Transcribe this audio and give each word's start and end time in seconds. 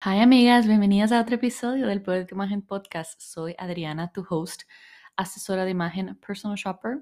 Hi 0.00 0.20
amigas, 0.20 0.68
bienvenidas 0.68 1.10
a 1.10 1.20
otro 1.20 1.34
episodio 1.34 1.88
del 1.88 2.00
Poder 2.00 2.24
de 2.24 2.32
Imagen 2.32 2.62
Podcast. 2.62 3.20
Soy 3.20 3.56
Adriana, 3.58 4.12
tu 4.12 4.24
host, 4.30 4.62
asesora 5.16 5.64
de 5.64 5.72
imagen, 5.72 6.14
personal 6.24 6.56
shopper. 6.56 7.00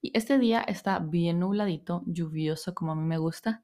Y 0.00 0.10
este 0.12 0.40
día 0.40 0.60
está 0.60 0.98
bien 0.98 1.38
nubladito, 1.38 2.02
lluvioso 2.04 2.74
como 2.74 2.90
a 2.90 2.94
mí 2.96 3.02
me 3.02 3.16
gusta. 3.16 3.62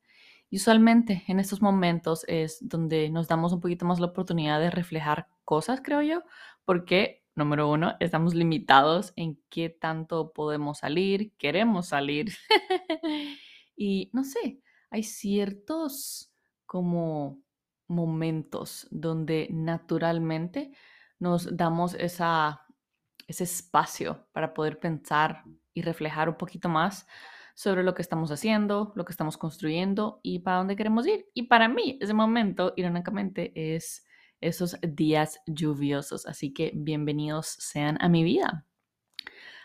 Y 0.49 0.59
usualmente 0.59 1.25
en 1.27 1.41
estos 1.41 1.61
momentos 1.61 2.25
es 2.29 2.59
donde 2.61 3.11
nos 3.11 3.27
damos 3.27 3.53
un 3.53 3.61
poquito 3.61 3.85
más 3.85 3.99
la 3.99 4.07
oportunidad 4.07 4.61
de 4.61 4.71
reflejar 4.71 5.27
cosas, 5.45 5.81
creo 5.83 6.03
yo, 6.03 6.23
porque, 6.65 7.25
número 7.35 7.69
uno, 7.69 7.97
estamos 7.99 8.33
limitados 8.37 9.13
en 9.17 9.41
qué 9.49 9.71
tanto 9.71 10.33
podemos 10.33 10.79
salir, 10.79 11.33
queremos 11.37 11.89
salir. 11.89 12.31
y 13.77 14.09
no 14.13 14.23
sé, 14.23 14.61
hay 14.89 15.03
ciertos 15.03 16.33
como 16.65 17.41
momentos 17.89 18.87
donde 18.91 19.49
naturalmente 19.51 20.73
nos 21.19 21.57
damos 21.57 21.95
esa, 21.95 22.63
ese 23.27 23.45
espacio 23.45 24.27
para 24.33 24.55
poder 24.55 24.79
pensar 24.79 25.43
y 25.75 25.83
reflejar 25.83 26.29
un 26.29 26.37
poquito 26.37 26.69
más 26.69 27.07
sobre 27.55 27.83
lo 27.83 27.95
que 27.95 28.03
estamos 28.03 28.31
haciendo, 28.31 28.93
lo 28.95 29.05
que 29.05 29.13
estamos 29.13 29.37
construyendo 29.37 30.21
y 30.23 30.41
para 30.41 30.59
dónde 30.59 30.77
queremos 30.77 31.07
ir. 31.07 31.27
Y 31.35 31.45
para 31.45 31.69
mí, 31.69 31.99
ese 32.01 32.15
momento, 32.15 32.73
irónicamente, 32.77 33.75
es 33.75 34.07
esos 34.41 34.77
días 34.81 35.41
lluviosos. 35.47 36.27
Así 36.27 36.53
que 36.53 36.73
bienvenidos 36.75 37.49
sean 37.49 37.99
a 38.01 38.09
mi 38.09 38.23
vida. 38.23 38.67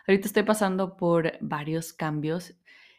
Ahorita 0.08 0.28
estoy 0.28 0.44
pasando 0.44 0.98
por 0.98 1.34
varios 1.40 1.94
cambios. 1.94 2.56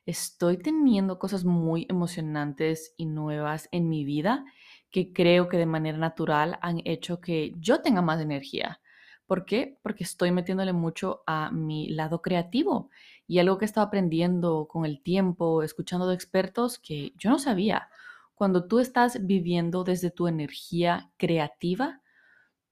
Estoy 0.07 0.59
teniendo 0.59 1.19
cosas 1.19 1.45
muy 1.45 1.87
emocionantes 1.89 2.95
y 2.97 3.07
nuevas 3.07 3.69
en 3.73 3.89
mi 3.89 4.05
vida 4.05 4.45
que 4.95 5.13
creo 5.13 5.49
que 5.49 5.57
de 5.57 5.67
manera 5.67 5.99
natural 5.99 6.57
han 6.63 6.81
hecho 6.85 7.21
que 7.21 7.53
yo 7.59 7.83
tenga 7.83 8.01
más 8.01 8.21
energía. 8.21 8.81
¿Por 9.27 9.45
qué? 9.45 9.77
Porque 9.83 10.05
estoy 10.05 10.31
metiéndole 10.31 10.73
mucho 10.73 11.25
a 11.27 11.51
mi 11.51 11.89
lado 11.89 12.23
creativo 12.23 12.91
y 13.27 13.41
algo 13.41 13.59
que 13.59 13.65
he 13.65 13.67
estado 13.67 13.89
aprendiendo 13.89 14.69
con 14.69 14.85
el 14.85 15.03
tiempo, 15.03 15.65
escuchando 15.65 16.07
de 16.07 16.15
expertos 16.15 16.79
que 16.79 17.13
yo 17.19 17.29
no 17.29 17.41
sabía. 17.41 17.89
Cuando 18.37 18.69
tú 18.69 18.79
estás 18.79 19.27
viviendo 19.27 19.83
desde 19.83 20.13
tu 20.13 20.29
energía 20.29 21.11
creativa, 21.17 22.01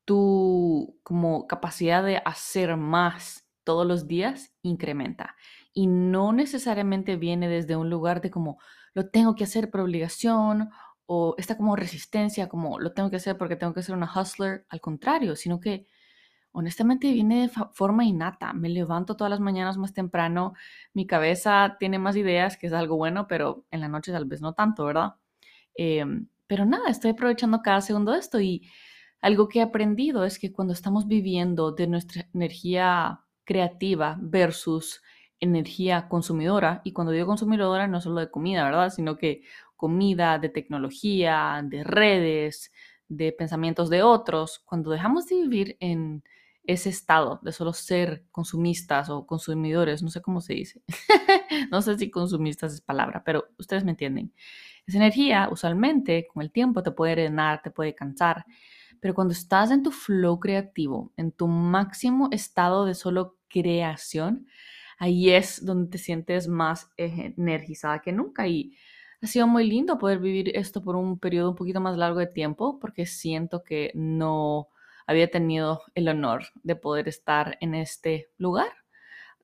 tu 0.05 1.01
como 1.03 1.49
capacidad 1.49 2.05
de 2.05 2.23
hacer 2.25 2.77
más 2.77 3.49
todos 3.65 3.85
los 3.85 4.07
días 4.07 4.53
incrementa. 4.63 5.35
Y 5.73 5.89
no 5.89 6.33
necesariamente 6.33 7.17
viene 7.17 7.49
desde 7.49 7.75
un 7.75 7.91
lugar 7.91 8.21
de 8.21 8.31
como 8.31 8.61
lo 8.95 9.09
tengo 9.09 9.35
que 9.35 9.43
hacer 9.43 9.73
por 9.73 9.81
obligación 9.81 10.71
o 11.15 11.35
esta 11.37 11.59
como 11.59 11.77
resistencia, 11.77 12.49
como 12.49 12.81
lo 12.81 12.93
tengo 12.95 13.11
que 13.11 13.17
hacer 13.17 13.37
porque 13.37 13.55
tengo 13.57 13.75
que 13.75 13.83
ser 13.83 13.95
una 13.95 14.11
hustler, 14.11 14.65
al 14.71 14.81
contrario, 14.81 15.37
sino 15.37 15.61
que 15.61 15.87
honestamente 16.53 17.13
viene 17.13 17.43
de 17.43 17.49
forma 17.75 18.07
innata. 18.07 18.55
Me 18.55 18.71
levanto 18.71 19.15
todas 19.15 19.31
las 19.31 19.41
mañanas 19.41 19.77
más 19.77 19.93
temprano, 19.93 20.55
mi 20.95 21.07
cabeza 21.07 21.77
tiene 21.79 21.99
más 21.99 22.17
ideas, 22.17 22.57
que 22.57 22.69
es 22.69 22.73
algo 22.73 22.97
bueno, 22.97 23.27
pero 23.29 23.67
en 23.71 23.83
la 23.83 23.89
noche 23.89 24.11
tal 24.11 24.25
vez 24.25 24.41
no 24.41 24.55
tanto, 24.55 24.87
¿verdad? 24.87 25.17
Em, 25.75 26.29
pero 26.47 26.65
nada, 26.65 26.89
estoy 26.89 27.11
aprovechando 27.11 27.61
cada 27.61 27.83
segundo 27.83 28.13
de 28.13 28.19
esto 28.19 28.41
y 28.41 28.67
algo 29.21 29.49
que 29.49 29.59
he 29.59 29.63
aprendido 29.63 30.25
es 30.25 30.39
que 30.39 30.51
cuando 30.51 30.73
estamos 30.73 31.07
viviendo 31.09 31.73
de 31.73 31.89
nuestra 31.89 32.27
energía 32.33 33.21
creativa 33.45 34.17
versus 34.19 35.03
energía 35.41 36.09
consumidora, 36.09 36.81
y 36.85 36.93
cuando 36.93 37.13
digo 37.13 37.27
consumidora 37.27 37.87
no 37.87 38.01
solo 38.01 38.21
de 38.21 38.31
comida, 38.31 38.65
¿verdad? 38.65 38.91
Sino 38.91 39.19
que 39.19 39.43
comida, 39.83 40.39
de 40.39 40.49
tecnología, 40.49 41.61
de 41.65 41.83
redes, 41.83 42.71
de 43.09 43.33
pensamientos 43.33 43.91
de 43.91 44.05
otros, 44.05 44.61
cuando 44.65 44.93
dejamos 44.93 45.27
de 45.27 45.35
vivir 45.35 45.77
en 45.81 46.23
ese 46.63 46.89
estado 46.89 47.41
de 47.43 47.51
solo 47.51 47.73
ser 47.73 48.25
consumistas 48.31 49.11
o 49.11 49.27
consumidores, 49.27 50.01
no 50.01 50.09
sé 50.09 50.23
cómo 50.23 50.41
se 50.41 50.55
dice, 50.55 50.83
no 51.73 51.83
sé 51.83 51.99
si 51.99 52.13
consumistas 52.13 52.75
es 52.75 52.81
palabra, 52.81 53.25
pero 53.25 53.49
ustedes 53.59 53.83
me 53.83 53.91
entienden. 53.91 54.33
Esa 54.87 54.99
energía 54.99 55.49
usualmente 55.51 56.29
con 56.33 56.45
el 56.45 56.53
tiempo 56.53 56.85
te 56.85 56.93
puede 56.93 57.17
drenar, 57.17 57.61
te 57.61 57.73
puede 57.73 57.93
cansar, 57.93 58.45
pero 59.01 59.15
cuando 59.15 59.33
estás 59.33 59.73
en 59.73 59.83
tu 59.83 59.91
flow 59.91 60.39
creativo, 60.39 61.13
en 61.17 61.33
tu 61.33 61.49
máximo 61.49 62.29
estado 62.31 62.85
de 62.85 62.95
solo 62.95 63.37
creación, 63.49 64.47
ahí 64.97 65.31
es 65.31 65.67
donde 65.67 65.91
te 65.91 65.99
sientes 65.99 66.47
más 66.47 66.89
energizada 66.97 67.99
que 68.01 68.13
nunca 68.13 68.47
y 68.47 68.77
ha 69.23 69.27
sido 69.27 69.47
muy 69.47 69.65
lindo 69.69 69.99
poder 69.99 70.19
vivir 70.19 70.57
esto 70.57 70.83
por 70.83 70.97
un 70.97 71.19
periodo 71.19 71.51
un 71.51 71.57
poquito 71.57 71.81
más 71.81 71.97
largo 71.97 72.19
de 72.19 72.27
tiempo 72.27 72.79
porque 72.81 73.07
siento 73.07 73.63
que 73.63 73.93
no 73.95 74.69
había 75.07 75.31
tenido 75.31 75.83
el 75.95 76.09
honor 76.09 76.45
de 76.63 76.77
poder 76.77 77.09
estar 77.09 77.57
en 77.61 77.75
este 77.75 78.31
lugar 78.39 78.71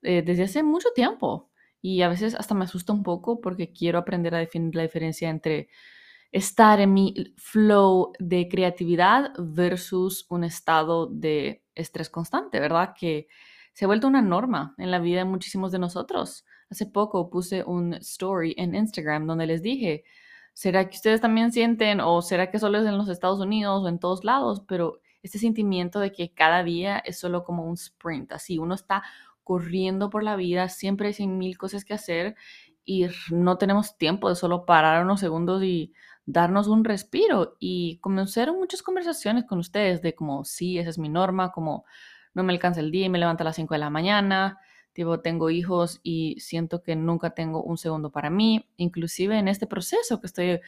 eh, 0.03 0.21
desde 0.21 0.43
hace 0.43 0.63
mucho 0.63 0.89
tiempo. 0.95 1.49
Y 1.81 2.01
a 2.01 2.09
veces 2.09 2.35
hasta 2.35 2.55
me 2.55 2.65
asusta 2.65 2.93
un 2.93 3.03
poco 3.03 3.39
porque 3.41 3.71
quiero 3.71 3.99
aprender 3.99 4.35
a 4.35 4.39
definir 4.39 4.75
la 4.75 4.81
diferencia 4.83 5.29
entre 5.29 5.69
estar 6.31 6.79
en 6.81 6.93
mi 6.93 7.33
flow 7.37 8.13
de 8.19 8.47
creatividad 8.49 9.31
versus 9.37 10.25
un 10.29 10.43
estado 10.43 11.07
de 11.07 11.63
estrés 11.75 12.09
constante, 12.09 12.59
¿verdad? 12.59 12.93
Que 12.99 13.27
se 13.73 13.85
ha 13.85 13.87
vuelto 13.87 14.07
una 14.07 14.21
norma 14.21 14.75
en 14.77 14.91
la 14.91 14.99
vida 14.99 15.19
de 15.19 15.25
muchísimos 15.25 15.71
de 15.71 15.79
nosotros. 15.79 16.45
Hace 16.69 16.85
poco 16.85 17.29
puse 17.29 17.63
un 17.63 17.95
story 17.95 18.53
en 18.57 18.75
Instagram 18.75 19.27
donde 19.27 19.47
les 19.47 19.61
dije, 19.61 20.03
¿será 20.53 20.89
que 20.89 20.95
ustedes 20.95 21.21
también 21.21 21.51
sienten 21.51 21.99
o 22.01 22.21
será 22.21 22.51
que 22.51 22.59
solo 22.59 22.79
es 22.79 22.85
en 22.85 22.97
los 22.97 23.09
Estados 23.09 23.39
Unidos 23.39 23.83
o 23.83 23.87
en 23.87 23.99
todos 23.99 24.23
lados? 24.23 24.63
Pero 24.67 25.01
este 25.23 25.39
sentimiento 25.39 25.99
de 25.99 26.11
que 26.11 26.33
cada 26.33 26.63
día 26.63 26.99
es 26.99 27.19
solo 27.19 27.43
como 27.43 27.65
un 27.65 27.73
sprint, 27.73 28.31
así 28.31 28.57
uno 28.57 28.75
está 28.75 29.03
corriendo 29.43 30.09
por 30.09 30.23
la 30.23 30.35
vida, 30.35 30.69
siempre 30.69 31.13
hay 31.17 31.27
mil 31.27 31.57
cosas 31.57 31.83
que 31.83 31.93
hacer 31.93 32.35
y 32.85 33.07
no 33.31 33.57
tenemos 33.57 33.97
tiempo 33.97 34.29
de 34.29 34.35
solo 34.35 34.65
parar 34.65 35.03
unos 35.03 35.19
segundos 35.19 35.63
y 35.63 35.93
darnos 36.25 36.67
un 36.67 36.83
respiro 36.83 37.55
y 37.59 37.97
comenzaron 37.97 38.57
muchas 38.59 38.83
conversaciones 38.83 39.45
con 39.45 39.59
ustedes 39.59 40.01
de 40.01 40.13
como, 40.13 40.45
sí, 40.45 40.77
esa 40.77 40.91
es 40.91 40.99
mi 40.99 41.09
norma, 41.09 41.51
como 41.51 41.85
no 42.33 42.43
me 42.43 42.53
alcanza 42.53 42.79
el 42.79 42.91
día 42.91 43.07
y 43.07 43.09
me 43.09 43.17
levanto 43.17 43.43
a 43.43 43.45
las 43.45 43.55
5 43.55 43.73
de 43.73 43.79
la 43.79 43.89
mañana, 43.89 44.59
tengo 45.21 45.49
hijos 45.49 45.99
y 46.03 46.39
siento 46.39 46.81
que 46.81 46.95
nunca 46.95 47.31
tengo 47.31 47.63
un 47.63 47.77
segundo 47.77 48.11
para 48.11 48.29
mí, 48.29 48.69
inclusive 48.77 49.37
en 49.37 49.47
este 49.47 49.67
proceso 49.67 50.19
que 50.19 50.27
estoy 50.27 50.59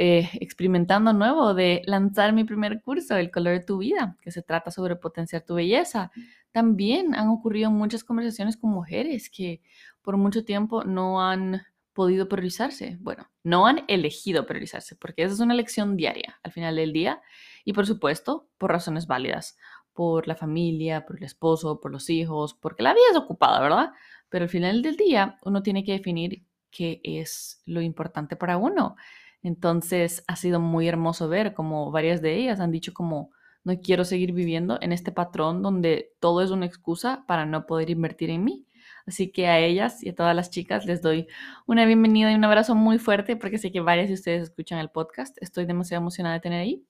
eh, 0.00 0.28
experimentando 0.40 1.12
nuevo 1.12 1.54
de 1.54 1.82
lanzar 1.86 2.32
mi 2.32 2.44
primer 2.44 2.80
curso, 2.82 3.16
El 3.16 3.30
color 3.30 3.54
de 3.54 3.64
tu 3.64 3.78
vida, 3.78 4.16
que 4.20 4.30
se 4.30 4.42
trata 4.42 4.70
sobre 4.70 4.96
potenciar 4.96 5.42
tu 5.42 5.54
belleza. 5.54 6.12
También 6.52 7.14
han 7.14 7.28
ocurrido 7.28 7.70
muchas 7.70 8.04
conversaciones 8.04 8.56
con 8.56 8.70
mujeres 8.70 9.28
que 9.28 9.60
por 10.02 10.16
mucho 10.16 10.44
tiempo 10.44 10.84
no 10.84 11.20
han 11.22 11.62
podido 11.94 12.28
priorizarse. 12.28 12.96
Bueno, 13.00 13.28
no 13.42 13.66
han 13.66 13.84
elegido 13.88 14.46
priorizarse, 14.46 14.94
porque 14.94 15.24
esa 15.24 15.34
es 15.34 15.40
una 15.40 15.54
elección 15.54 15.96
diaria 15.96 16.38
al 16.44 16.52
final 16.52 16.76
del 16.76 16.92
día 16.92 17.20
y 17.64 17.72
por 17.72 17.86
supuesto 17.86 18.48
por 18.56 18.70
razones 18.70 19.08
válidas 19.08 19.58
por 19.98 20.28
la 20.28 20.36
familia, 20.36 21.04
por 21.04 21.16
el 21.16 21.24
esposo, 21.24 21.80
por 21.80 21.90
los 21.90 22.08
hijos, 22.08 22.54
porque 22.54 22.84
la 22.84 22.94
vida 22.94 23.02
es 23.10 23.16
ocupada, 23.16 23.60
¿verdad? 23.60 23.90
Pero 24.28 24.44
al 24.44 24.48
final 24.48 24.80
del 24.80 24.94
día 24.96 25.38
uno 25.44 25.60
tiene 25.60 25.82
que 25.82 25.90
definir 25.90 26.44
qué 26.70 27.00
es 27.02 27.62
lo 27.66 27.80
importante 27.80 28.36
para 28.36 28.58
uno. 28.58 28.94
Entonces 29.42 30.22
ha 30.28 30.36
sido 30.36 30.60
muy 30.60 30.86
hermoso 30.86 31.28
ver 31.28 31.52
como 31.52 31.90
varias 31.90 32.22
de 32.22 32.36
ellas 32.36 32.60
han 32.60 32.70
dicho 32.70 32.94
como 32.94 33.32
no 33.64 33.80
quiero 33.80 34.04
seguir 34.04 34.32
viviendo 34.32 34.78
en 34.80 34.92
este 34.92 35.10
patrón 35.10 35.62
donde 35.62 36.12
todo 36.20 36.42
es 36.42 36.52
una 36.52 36.66
excusa 36.66 37.24
para 37.26 37.44
no 37.44 37.66
poder 37.66 37.90
invertir 37.90 38.30
en 38.30 38.44
mí. 38.44 38.66
Así 39.04 39.32
que 39.32 39.48
a 39.48 39.58
ellas 39.58 40.04
y 40.04 40.10
a 40.10 40.14
todas 40.14 40.36
las 40.36 40.50
chicas 40.50 40.86
les 40.86 41.02
doy 41.02 41.26
una 41.66 41.84
bienvenida 41.86 42.30
y 42.30 42.36
un 42.36 42.44
abrazo 42.44 42.76
muy 42.76 43.00
fuerte 43.00 43.34
porque 43.34 43.58
sé 43.58 43.72
que 43.72 43.80
varias 43.80 44.06
de 44.06 44.14
ustedes 44.14 44.44
escuchan 44.44 44.78
el 44.78 44.90
podcast. 44.90 45.36
Estoy 45.40 45.66
demasiado 45.66 46.02
emocionada 46.02 46.36
de 46.36 46.40
tener 46.40 46.60
ahí. 46.60 46.84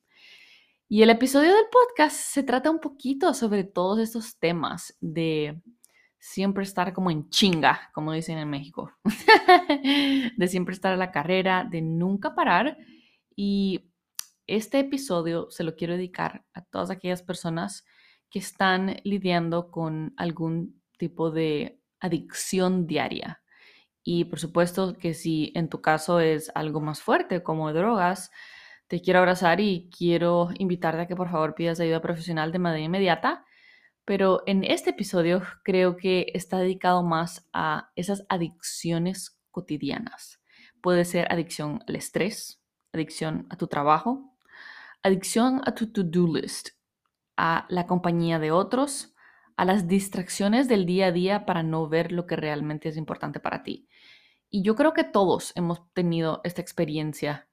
Y 0.90 1.02
el 1.02 1.10
episodio 1.10 1.54
del 1.54 1.66
podcast 1.70 2.16
se 2.16 2.42
trata 2.42 2.70
un 2.70 2.80
poquito 2.80 3.34
sobre 3.34 3.62
todos 3.62 3.98
estos 3.98 4.38
temas 4.38 4.96
de 5.02 5.60
siempre 6.18 6.64
estar 6.64 6.94
como 6.94 7.10
en 7.10 7.28
chinga, 7.28 7.90
como 7.92 8.12
dicen 8.12 8.38
en 8.38 8.48
México, 8.48 8.90
de 10.36 10.48
siempre 10.48 10.72
estar 10.72 10.94
a 10.94 10.96
la 10.96 11.12
carrera, 11.12 11.68
de 11.70 11.82
nunca 11.82 12.34
parar. 12.34 12.78
Y 13.36 13.90
este 14.46 14.78
episodio 14.78 15.50
se 15.50 15.62
lo 15.62 15.76
quiero 15.76 15.92
dedicar 15.92 16.46
a 16.54 16.64
todas 16.64 16.88
aquellas 16.88 17.22
personas 17.22 17.84
que 18.30 18.38
están 18.38 18.96
lidiando 19.04 19.70
con 19.70 20.14
algún 20.16 20.80
tipo 20.96 21.30
de 21.30 21.82
adicción 22.00 22.86
diaria. 22.86 23.42
Y 24.02 24.24
por 24.24 24.40
supuesto 24.40 24.96
que 24.96 25.12
si 25.12 25.52
en 25.54 25.68
tu 25.68 25.82
caso 25.82 26.18
es 26.18 26.50
algo 26.54 26.80
más 26.80 27.02
fuerte 27.02 27.42
como 27.42 27.74
drogas, 27.74 28.30
te 28.88 29.00
quiero 29.00 29.20
abrazar 29.20 29.60
y 29.60 29.90
quiero 29.96 30.48
invitarte 30.58 31.02
a 31.02 31.06
que 31.06 31.16
por 31.16 31.30
favor 31.30 31.54
pidas 31.54 31.80
ayuda 31.80 32.00
profesional 32.00 32.52
de 32.52 32.58
manera 32.58 32.84
inmediata. 32.84 33.44
Pero 34.04 34.42
en 34.46 34.64
este 34.64 34.90
episodio 34.90 35.42
creo 35.62 35.96
que 35.96 36.26
está 36.34 36.58
dedicado 36.58 37.02
más 37.02 37.48
a 37.52 37.90
esas 37.94 38.24
adicciones 38.28 39.38
cotidianas. 39.50 40.40
Puede 40.80 41.04
ser 41.04 41.30
adicción 41.30 41.84
al 41.86 41.96
estrés, 41.96 42.62
adicción 42.92 43.46
a 43.50 43.56
tu 43.56 43.66
trabajo, 43.66 44.38
Adicción 45.04 45.62
a 45.64 45.74
tu 45.76 45.92
to-do 45.92 46.26
list, 46.26 46.70
a 47.36 47.66
la 47.68 47.86
compañía 47.86 48.40
de 48.40 48.50
otros, 48.50 49.14
a 49.56 49.64
las 49.64 49.86
distracciones 49.86 50.66
del 50.66 50.86
día 50.86 51.06
a 51.06 51.12
día 51.12 51.46
para 51.46 51.62
no 51.62 51.88
ver 51.88 52.10
lo 52.10 52.26
que 52.26 52.34
realmente 52.34 52.88
es 52.88 52.96
importante 52.96 53.38
para 53.38 53.62
ti. 53.62 53.88
Y 54.50 54.62
yo 54.62 54.74
creo 54.74 54.94
que 54.94 55.04
todos 55.04 55.52
hemos 55.54 55.92
tenido 55.92 56.40
esta 56.42 56.60
experiencia 56.60 57.47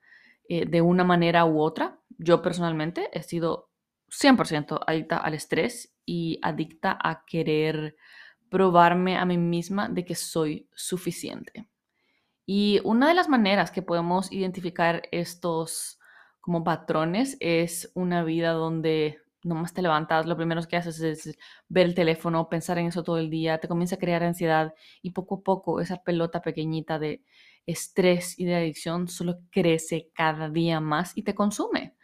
eh, 0.50 0.66
de 0.66 0.82
una 0.82 1.04
manera 1.04 1.46
u 1.46 1.62
otra. 1.62 2.00
Yo 2.18 2.42
personalmente 2.42 3.10
he 3.14 3.24
sido 3.24 3.70
100% 4.10 4.80
adicta 4.86 5.18
al 5.18 5.34
estrés 5.34 5.94
y 6.06 6.40
adicta 6.42 6.98
a 7.02 7.26
querer 7.26 7.96
probarme 8.50 9.18
a 9.18 9.26
mí 9.26 9.38
misma 9.38 9.90
de 9.90 10.06
que 10.06 10.16
soy 10.16 10.70
suficiente. 10.74 11.68
Y 12.46 12.80
una 12.84 13.08
de 13.08 13.16
las 13.16 13.28
maneras 13.28 13.72
que 13.72 13.82
podemos 13.82 14.32
identificar 14.32 15.04
estos 15.12 16.00
como 16.40 16.64
patrones 16.64 17.38
es 17.40 17.92
una 17.96 18.24
vida 18.24 18.52
donde 18.52 19.20
nomás 19.46 19.74
te 19.74 19.82
levantas, 19.82 20.26
lo 20.26 20.36
primero 20.36 20.62
que 20.64 20.76
haces 20.76 21.00
es 21.02 21.38
ver 21.70 21.86
el 21.86 21.96
teléfono, 21.96 22.50
pensar 22.50 22.78
en 22.78 22.88
eso 22.88 23.04
todo 23.04 23.18
el 23.20 23.30
día, 23.30 23.60
te 23.60 23.68
comienza 23.68 23.96
a 23.96 24.00
crear 24.00 24.24
ansiedad 24.24 24.74
y 25.02 25.12
poco 25.12 25.36
a 25.36 25.42
poco 25.42 25.82
esa 25.82 26.04
pelota 26.04 26.42
pequeñita 26.42 27.00
de 27.00 27.24
estrés 27.66 28.40
y 28.40 28.46
de 28.46 28.56
adicción 28.56 29.08
solo 29.08 29.40
crece 29.52 30.12
cada 30.14 30.50
día 30.50 30.80
más 30.80 31.12
y 31.16 31.24
te 31.24 31.36
consume. 31.36 31.96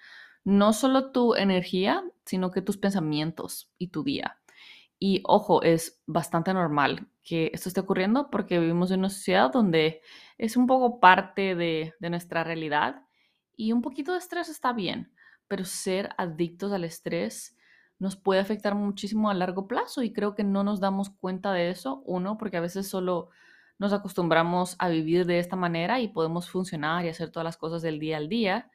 No 0.44 0.74
solo 0.74 1.12
tu 1.12 1.36
energía, 1.36 2.04
sino 2.26 2.52
que 2.52 2.62
tus 2.62 2.78
pensamientos 2.78 3.72
y 3.78 3.88
tu 3.88 4.04
día. 4.04 4.40
Y 5.04 5.22
ojo, 5.26 5.64
es 5.64 6.02
bastante 6.06 6.54
normal 6.54 7.08
que 7.24 7.52
esto 7.54 7.70
esté 7.70 7.82
ocurriendo 7.82 8.30
porque 8.30 8.60
vivimos 8.60 8.92
en 8.92 9.00
una 9.00 9.10
sociedad 9.10 9.52
donde 9.52 10.02
es 10.38 10.58
un 10.58 10.68
poco 10.68 11.00
parte 11.00 11.56
de, 11.56 11.94
nuestra 12.00 12.44
realidad 12.44 13.04
y 13.56 13.72
un 13.72 13.82
poquito 13.82 14.12
de 14.12 14.20
estrés 14.20 14.50
está 14.50 14.74
bien, 14.74 15.12
pero 15.48 15.66
ser 15.66 16.10
adictos 16.18 16.72
al 16.72 16.84
estrés 16.84 17.58
nos 18.00 18.16
puede 18.16 18.42
afectar 18.42 18.74
muchísimo 18.74 19.30
a 19.30 19.36
largo 19.36 19.68
plazo 19.68 20.02
y 20.02 20.14
creo 20.14 20.34
que 20.34 20.44
no 20.44 20.64
nos 20.64 20.80
damos 20.80 21.12
cuenta 21.12 21.54
de 21.54 21.70
eso. 21.70 22.02
Uno, 22.06 22.38
porque 22.38 22.58
a 22.58 22.62
veces 22.62 22.88
solo 22.88 23.30
nos 23.82 23.94
acostumbramos 23.94 24.76
a 24.78 24.90
vivir 24.90 25.26
de 25.26 25.40
esta 25.40 25.56
manera 25.56 26.00
y 26.00 26.08
podemos 26.08 26.48
funcionar 26.48 27.04
y 27.04 27.10
hacer 27.10 27.32
todas 27.32 27.46
las 27.46 27.58
cosas 27.58 27.82
del 27.82 27.98
día 27.98 28.18
al 28.18 28.30
día. 28.30 28.70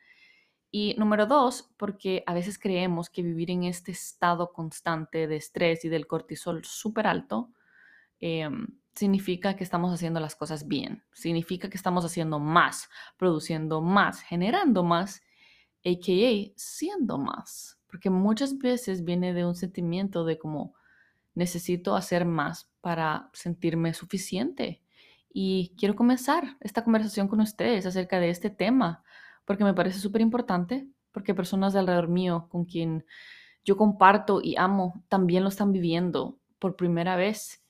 Y 0.73 0.97
número 0.99 1.27
dos, 1.27 1.71
porque 1.77 2.25
a 2.27 2.35
veces 2.35 2.59
creemos 2.59 3.09
que 3.09 3.23
vivir 3.23 3.53
en 3.53 3.63
este 3.63 3.93
estado 3.93 4.53
constante 4.53 5.29
de 5.29 5.37
estrés 5.37 5.85
y 5.85 5.89
del 5.89 6.09
cortisol 6.09 6.65
súper 6.65 7.07
alto 7.07 7.53
em, 8.19 8.67
significa 8.97 9.55
que 9.55 9.63
estamos 9.63 9.95
haciendo 9.95 10.19
las 10.19 10.35
cosas 10.35 10.67
bien, 10.67 11.05
significa 11.13 11.71
que 11.71 11.77
estamos 11.77 12.05
haciendo 12.05 12.41
más, 12.41 12.89
produciendo 13.17 13.81
más, 13.81 14.23
generando 14.23 14.83
más, 14.83 15.23
a.k.a. 15.85 16.53
siendo 16.57 17.17
más. 17.17 17.79
Porque 17.87 18.11
muchas 18.11 18.59
veces 18.59 19.05
viene 19.05 19.33
de 19.35 19.47
un 19.47 19.55
sentimiento 19.55 20.25
de 20.25 20.37
como 20.37 20.75
necesito 21.33 21.95
hacer 21.95 22.25
más 22.25 22.69
para 22.81 23.31
sentirme 23.35 23.95
suficiente. 23.95 24.83
Y 25.39 25.75
quiero 25.77 25.95
comenzar 25.97 26.57
esta 26.61 26.83
conversación 26.83 27.29
con 27.29 27.41
ustedes 27.41 27.85
acerca 27.85 28.19
de 28.21 28.31
este 28.31 28.49
tema 28.49 29.05
porque 29.45 29.65
me 29.65 29.75
parece 29.75 29.99
súper 29.99 30.23
importante, 30.23 30.89
porque 31.13 31.35
personas 31.35 31.75
de 31.75 31.81
alrededor 31.81 32.09
mío 32.09 32.47
con 32.49 32.65
quien 32.65 33.05
yo 33.63 33.77
comparto 33.77 34.41
y 34.43 34.57
amo 34.57 35.05
también 35.11 35.43
lo 35.43 35.51
están 35.51 35.73
viviendo 35.73 36.39
por 36.59 36.75
primera 36.75 37.17
vez. 37.17 37.63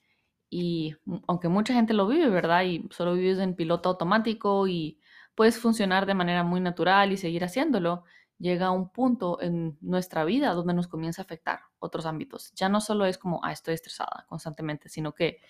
Y 0.49 0.95
aunque 1.27 1.49
mucha 1.49 1.73
gente 1.73 1.93
lo 1.93 2.07
vive, 2.07 2.29
¿verdad? 2.29 2.63
Y 2.63 2.87
solo 2.89 3.15
vives 3.15 3.39
en 3.39 3.53
piloto 3.53 3.89
automático 3.89 4.69
y 4.69 5.01
puedes 5.35 5.59
funcionar 5.59 6.05
de 6.05 6.13
manera 6.13 6.43
muy 6.43 6.61
natural 6.61 7.11
y 7.11 7.17
seguir 7.17 7.43
haciéndolo, 7.43 8.05
llega 8.39 8.71
un 8.71 8.93
punto 8.93 9.41
en 9.41 9.77
nuestra 9.81 10.23
vida 10.23 10.53
donde 10.53 10.73
nos 10.73 10.87
comienza 10.87 11.21
a 11.21 11.25
afectar 11.25 11.59
otros 11.79 12.05
ámbitos. 12.05 12.53
Ya 12.53 12.69
no 12.69 12.79
solo 12.79 13.05
es 13.05 13.17
como, 13.17 13.43
ah, 13.43 13.51
estoy 13.51 13.73
estresada 13.73 14.25
constantemente, 14.29 14.87
sino 14.87 15.13
que 15.13 15.41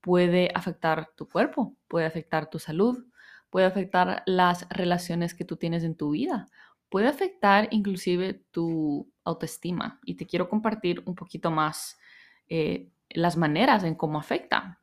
puede 0.00 0.50
afectar 0.54 1.10
tu 1.16 1.28
cuerpo, 1.28 1.74
puede 1.88 2.06
afectar 2.06 2.50
tu 2.50 2.58
salud, 2.58 3.04
puede 3.50 3.66
afectar 3.66 4.22
las 4.26 4.68
relaciones 4.68 5.34
que 5.34 5.44
tú 5.44 5.56
tienes 5.56 5.84
en 5.84 5.96
tu 5.96 6.10
vida, 6.10 6.46
puede 6.88 7.08
afectar 7.08 7.68
inclusive 7.70 8.34
tu 8.50 9.10
autoestima. 9.24 10.00
Y 10.04 10.14
te 10.14 10.26
quiero 10.26 10.48
compartir 10.48 11.02
un 11.06 11.14
poquito 11.14 11.50
más 11.50 11.98
eh, 12.48 12.90
las 13.10 13.36
maneras 13.36 13.84
en 13.84 13.94
cómo 13.94 14.18
afecta. 14.18 14.78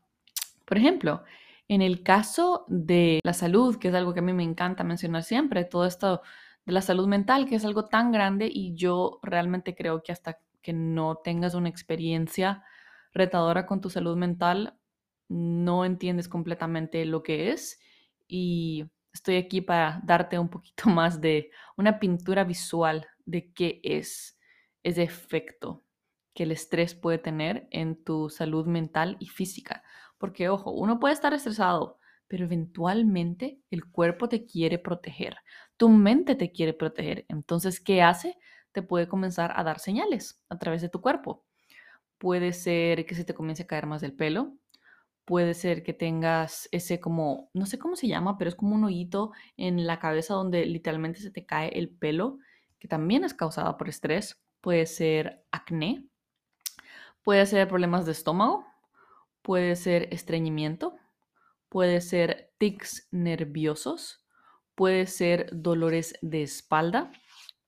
Por 0.66 0.78
ejemplo, 0.78 1.24
en 1.68 1.82
el 1.82 2.04
caso 2.04 2.66
de 2.68 3.20
la 3.24 3.34
salud, 3.34 3.78
que 3.78 3.88
es 3.88 3.94
algo 3.94 4.14
que 4.14 4.20
a 4.20 4.24
mí 4.24 4.34
me 4.34 4.44
encanta 4.44 4.84
mencionar 4.84 5.24
siempre, 5.24 5.66
todo 5.66 5.86
esto 5.86 6.22
de 6.66 6.74
la 6.74 6.82
salud 6.82 7.08
mental, 7.08 7.48
que 7.48 7.56
es 7.56 7.66
algo 7.66 7.86
tan 7.86 8.12
grande 8.12 8.50
y 8.52 8.76
yo 8.76 9.20
realmente 9.24 9.76
creo 9.76 10.02
que 10.04 10.12
hasta 10.12 10.40
que 10.62 10.74
no 10.74 11.18
tengas 11.18 11.54
una 11.54 11.70
experiencia 11.70 12.64
retadora 13.14 13.66
con 13.66 13.82
tu 13.82 13.90
salud 13.90 14.18
mental, 14.18 14.76
no 15.28 15.86
entiendes 15.86 16.28
completamente 16.28 17.06
lo 17.06 17.24
que 17.24 17.52
es 17.52 17.80
y 18.28 18.86
estoy 19.14 19.38
aquí 19.38 19.62
para 19.62 20.02
darte 20.04 20.38
un 20.40 20.50
poquito 20.50 20.90
más 20.90 21.22
de 21.22 21.52
una 21.78 22.00
pintura 22.00 22.44
visual 22.44 23.08
de 23.26 23.52
qué 23.54 23.80
es 23.84 24.38
ese 24.84 25.04
efecto 25.04 25.84
que 26.36 26.44
el 26.44 26.52
estrés 26.52 26.94
puede 26.94 27.18
tener 27.18 27.68
en 27.72 28.04
tu 28.04 28.30
salud 28.30 28.68
mental 28.68 29.18
y 29.20 29.28
física. 29.28 29.84
Porque, 30.18 30.50
ojo, 30.50 30.72
uno 30.72 31.00
puede 31.00 31.14
estar 31.14 31.34
estresado, 31.34 31.98
pero 32.28 32.46
eventualmente 32.46 33.60
el 33.72 33.86
cuerpo 33.86 34.28
te 34.30 34.46
quiere 34.46 34.78
proteger, 34.78 35.38
tu 35.78 35.90
mente 35.90 36.36
te 36.36 36.52
quiere 36.52 36.74
proteger. 36.74 37.26
Entonces, 37.30 37.80
¿qué 37.80 38.02
hace? 38.02 38.38
Te 38.74 38.82
puede 38.82 39.08
comenzar 39.08 39.54
a 39.56 39.64
dar 39.64 39.80
señales 39.80 40.42
a 40.50 40.58
través 40.58 40.82
de 40.82 40.90
tu 40.90 41.02
cuerpo. 41.02 41.46
Puede 42.18 42.54
ser 42.54 43.06
que 43.06 43.16
se 43.16 43.24
te 43.26 43.34
comience 43.34 43.64
a 43.64 43.68
caer 43.68 43.86
más 43.88 44.02
del 44.02 44.14
pelo, 44.14 44.54
puede 45.26 45.56
ser 45.56 45.84
que 45.84 45.94
tengas 45.94 46.70
ese 46.72 47.00
como, 47.00 47.50
no 47.54 47.66
sé 47.66 47.80
cómo 47.80 47.96
se 47.96 48.08
llama, 48.08 48.38
pero 48.38 48.50
es 48.50 48.56
como 48.56 48.76
un 48.76 48.84
hoyito 48.84 49.32
en 49.58 49.86
la 49.88 50.00
cabeza 50.00 50.36
donde 50.36 50.66
literalmente 50.66 51.20
se 51.20 51.32
te 51.32 51.46
cae 51.46 51.70
el 51.70 51.90
pelo, 51.90 52.38
que 52.80 52.88
también 52.88 53.24
es 53.24 53.34
causado 53.34 53.76
por 53.78 53.90
estrés. 53.90 54.40
Puede 54.62 54.86
ser 54.86 55.44
acné, 55.52 56.08
puede 57.24 57.46
ser 57.48 57.68
problemas 57.68 58.06
de 58.06 58.12
estómago, 58.12 58.66
puede 59.42 59.76
ser 59.76 60.08
estreñimiento, 60.12 60.96
puede 61.70 62.02
ser 62.02 62.52
tics 62.60 63.08
nerviosos, 63.12 64.24
puede 64.76 65.08
ser 65.08 65.50
dolores 65.52 66.16
de 66.22 66.44
espalda, 66.44 67.12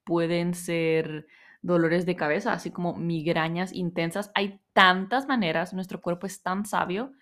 pueden 0.04 0.54
ser 0.54 1.25
dolores 1.63 2.06
de 2.06 2.15
cabeza, 2.15 2.54
así 2.54 2.69
como 2.69 2.95
migrañas 2.95 3.73
intensas. 3.73 4.31
Hay 4.35 4.61
tantas 4.73 5.28
maneras, 5.28 5.73
nuestro 5.73 6.02
cuerpo 6.02 6.28
es 6.28 6.44
tan 6.44 6.66
sabio 6.66 7.14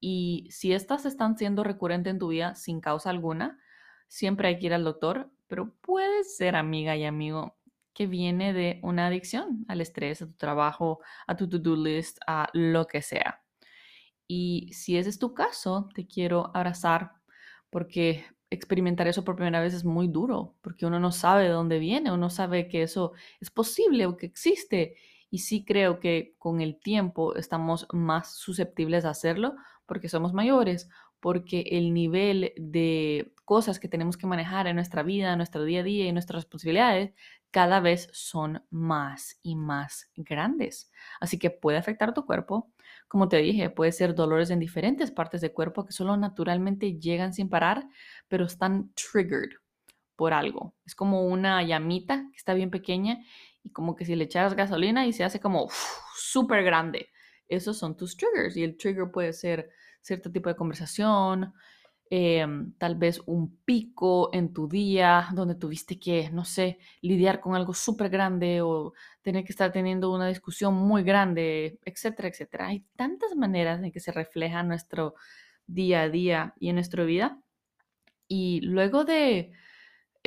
y 0.00 0.48
si 0.50 0.72
estas 0.72 1.06
están 1.06 1.36
siendo 1.36 1.64
recurrentes 1.64 2.12
en 2.12 2.18
tu 2.18 2.28
vida 2.28 2.54
sin 2.54 2.80
causa 2.80 3.10
alguna, 3.10 3.58
siempre 4.06 4.48
hay 4.48 4.58
que 4.58 4.66
ir 4.66 4.74
al 4.74 4.84
doctor, 4.84 5.30
pero 5.46 5.74
puede 5.80 6.24
ser 6.24 6.56
amiga 6.56 6.96
y 6.96 7.04
amigo 7.04 7.56
que 7.92 8.06
viene 8.06 8.52
de 8.52 8.78
una 8.82 9.08
adicción 9.08 9.64
al 9.66 9.80
estrés, 9.80 10.22
a 10.22 10.26
tu 10.26 10.34
trabajo, 10.34 11.00
a 11.26 11.36
tu 11.36 11.48
to-do 11.48 11.74
list, 11.74 12.18
a 12.26 12.48
lo 12.52 12.86
que 12.86 13.02
sea. 13.02 13.42
Y 14.28 14.70
si 14.72 14.96
ese 14.96 15.10
es 15.10 15.18
tu 15.18 15.34
caso, 15.34 15.88
te 15.94 16.06
quiero 16.06 16.50
abrazar 16.54 17.12
porque 17.70 18.24
experimentar 18.50 19.08
eso 19.08 19.24
por 19.24 19.36
primera 19.36 19.60
vez 19.60 19.74
es 19.74 19.84
muy 19.84 20.08
duro, 20.08 20.54
porque 20.62 20.86
uno 20.86 21.00
no 21.00 21.12
sabe 21.12 21.44
de 21.44 21.50
dónde 21.50 21.78
viene, 21.78 22.12
uno 22.12 22.30
sabe 22.30 22.68
que 22.68 22.82
eso 22.82 23.12
es 23.40 23.50
posible 23.50 24.06
o 24.06 24.16
que 24.16 24.26
existe. 24.26 24.96
Y 25.30 25.38
sí 25.38 25.64
creo 25.64 26.00
que 26.00 26.34
con 26.38 26.60
el 26.60 26.78
tiempo 26.78 27.34
estamos 27.34 27.86
más 27.92 28.36
susceptibles 28.36 29.04
a 29.04 29.10
hacerlo 29.10 29.56
porque 29.88 30.08
somos 30.08 30.32
mayores, 30.32 30.88
porque 31.18 31.64
el 31.70 31.92
nivel 31.92 32.52
de 32.56 33.32
cosas 33.44 33.80
que 33.80 33.88
tenemos 33.88 34.16
que 34.16 34.26
manejar 34.26 34.68
en 34.68 34.76
nuestra 34.76 35.02
vida, 35.02 35.34
nuestro 35.34 35.64
día 35.64 35.80
a 35.80 35.82
día 35.82 36.06
y 36.06 36.12
nuestras 36.12 36.44
responsabilidades 36.44 37.14
cada 37.50 37.80
vez 37.80 38.08
son 38.12 38.62
más 38.70 39.40
y 39.42 39.56
más 39.56 40.12
grandes. 40.14 40.92
Así 41.18 41.38
que 41.38 41.50
puede 41.50 41.78
afectar 41.78 42.12
tu 42.12 42.26
cuerpo. 42.26 42.70
Como 43.08 43.28
te 43.28 43.38
dije, 43.38 43.70
puede 43.70 43.90
ser 43.90 44.14
dolores 44.14 44.50
en 44.50 44.60
diferentes 44.60 45.10
partes 45.10 45.40
del 45.40 45.52
cuerpo 45.52 45.86
que 45.86 45.92
solo 45.92 46.16
naturalmente 46.18 46.98
llegan 46.98 47.32
sin 47.32 47.48
parar, 47.48 47.88
pero 48.28 48.44
están 48.44 48.92
triggered 48.92 49.56
por 50.14 50.34
algo. 50.34 50.74
Es 50.84 50.94
como 50.94 51.26
una 51.26 51.62
llamita 51.62 52.26
que 52.30 52.36
está 52.36 52.52
bien 52.52 52.70
pequeña 52.70 53.18
y 53.64 53.70
como 53.70 53.96
que 53.96 54.04
si 54.04 54.14
le 54.14 54.24
echas 54.24 54.54
gasolina 54.54 55.06
y 55.06 55.14
se 55.14 55.24
hace 55.24 55.40
como 55.40 55.68
súper 56.14 56.62
grande 56.62 57.08
esos 57.48 57.78
son 57.78 57.96
tus 57.96 58.16
triggers 58.16 58.56
y 58.56 58.64
el 58.64 58.76
trigger 58.76 59.10
puede 59.10 59.32
ser 59.32 59.70
cierto 60.00 60.30
tipo 60.30 60.48
de 60.48 60.56
conversación, 60.56 61.52
em, 62.10 62.72
tal 62.78 62.94
vez 62.96 63.20
un 63.26 63.58
pico 63.64 64.30
en 64.32 64.52
tu 64.52 64.68
día 64.68 65.28
donde 65.34 65.54
tuviste 65.54 65.98
que, 65.98 66.30
no 66.30 66.44
sé, 66.44 66.78
lidiar 67.02 67.40
con 67.40 67.54
algo 67.54 67.74
súper 67.74 68.08
grande 68.10 68.62
o 68.62 68.94
tener 69.22 69.44
que 69.44 69.52
estar 69.52 69.72
teniendo 69.72 70.10
una 70.12 70.28
discusión 70.28 70.74
muy 70.74 71.02
grande, 71.02 71.78
etcétera, 71.84 72.28
etcétera. 72.28 72.68
Hay 72.68 72.86
tantas 72.96 73.36
maneras 73.36 73.82
en 73.82 73.92
que 73.92 74.00
se 74.00 74.12
refleja 74.12 74.62
nuestro 74.62 75.14
día 75.66 76.02
a 76.02 76.08
día 76.08 76.54
y 76.58 76.70
en 76.70 76.76
nuestra 76.76 77.04
vida. 77.04 77.40
Y 78.28 78.60
luego 78.62 79.04
de 79.04 79.52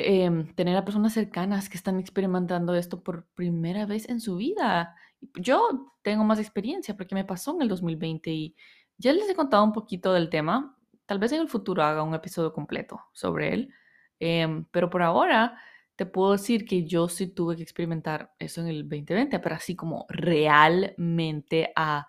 em, 0.06 0.54
tener 0.56 0.76
a 0.78 0.86
personas 0.86 1.14
cercanas 1.14 1.70
que 1.70 1.78
están 1.78 2.00
experimentando 2.00 2.76
esto 2.76 3.04
por 3.04 3.28
primera 3.36 3.86
vez 3.86 4.08
en 4.10 4.20
su 4.20 4.36
vida. 4.38 4.96
Yo 5.36 5.94
tengo 6.02 6.24
más 6.24 6.40
experiencia 6.40 6.96
porque 6.98 7.16
me 7.16 7.26
pasó 7.26 7.56
en 7.56 7.62
el 7.64 7.68
2020 7.70 8.32
y 8.32 8.56
ya 8.98 9.14
les 9.14 9.30
he 9.30 9.36
contado 9.36 9.64
un 9.64 9.74
poquito 9.74 10.14
del 10.14 10.30
tema. 10.30 10.78
Tal 11.06 11.20
vez 11.20 11.32
en 11.32 11.42
el 11.42 11.50
futuro 11.50 11.84
haga 11.84 12.04
un 12.04 12.14
episodio 12.16 12.54
completo 12.54 13.02
sobre 13.14 13.54
él. 13.54 13.74
Em, 14.20 14.66
pero 14.72 14.90
por 14.90 15.02
ahora 15.02 15.58
te 15.96 16.06
puedo 16.06 16.34
decir 16.34 16.66
que 16.66 16.86
yo 16.86 17.10
sí 17.10 17.28
tuve 17.28 17.56
que 17.56 17.64
experimentar 17.64 18.34
eso 18.40 18.62
en 18.62 18.68
el 18.68 18.84
2020, 18.90 19.40
pero 19.40 19.56
así 19.56 19.76
como 19.76 20.06
realmente 20.10 21.72
a 21.76 22.08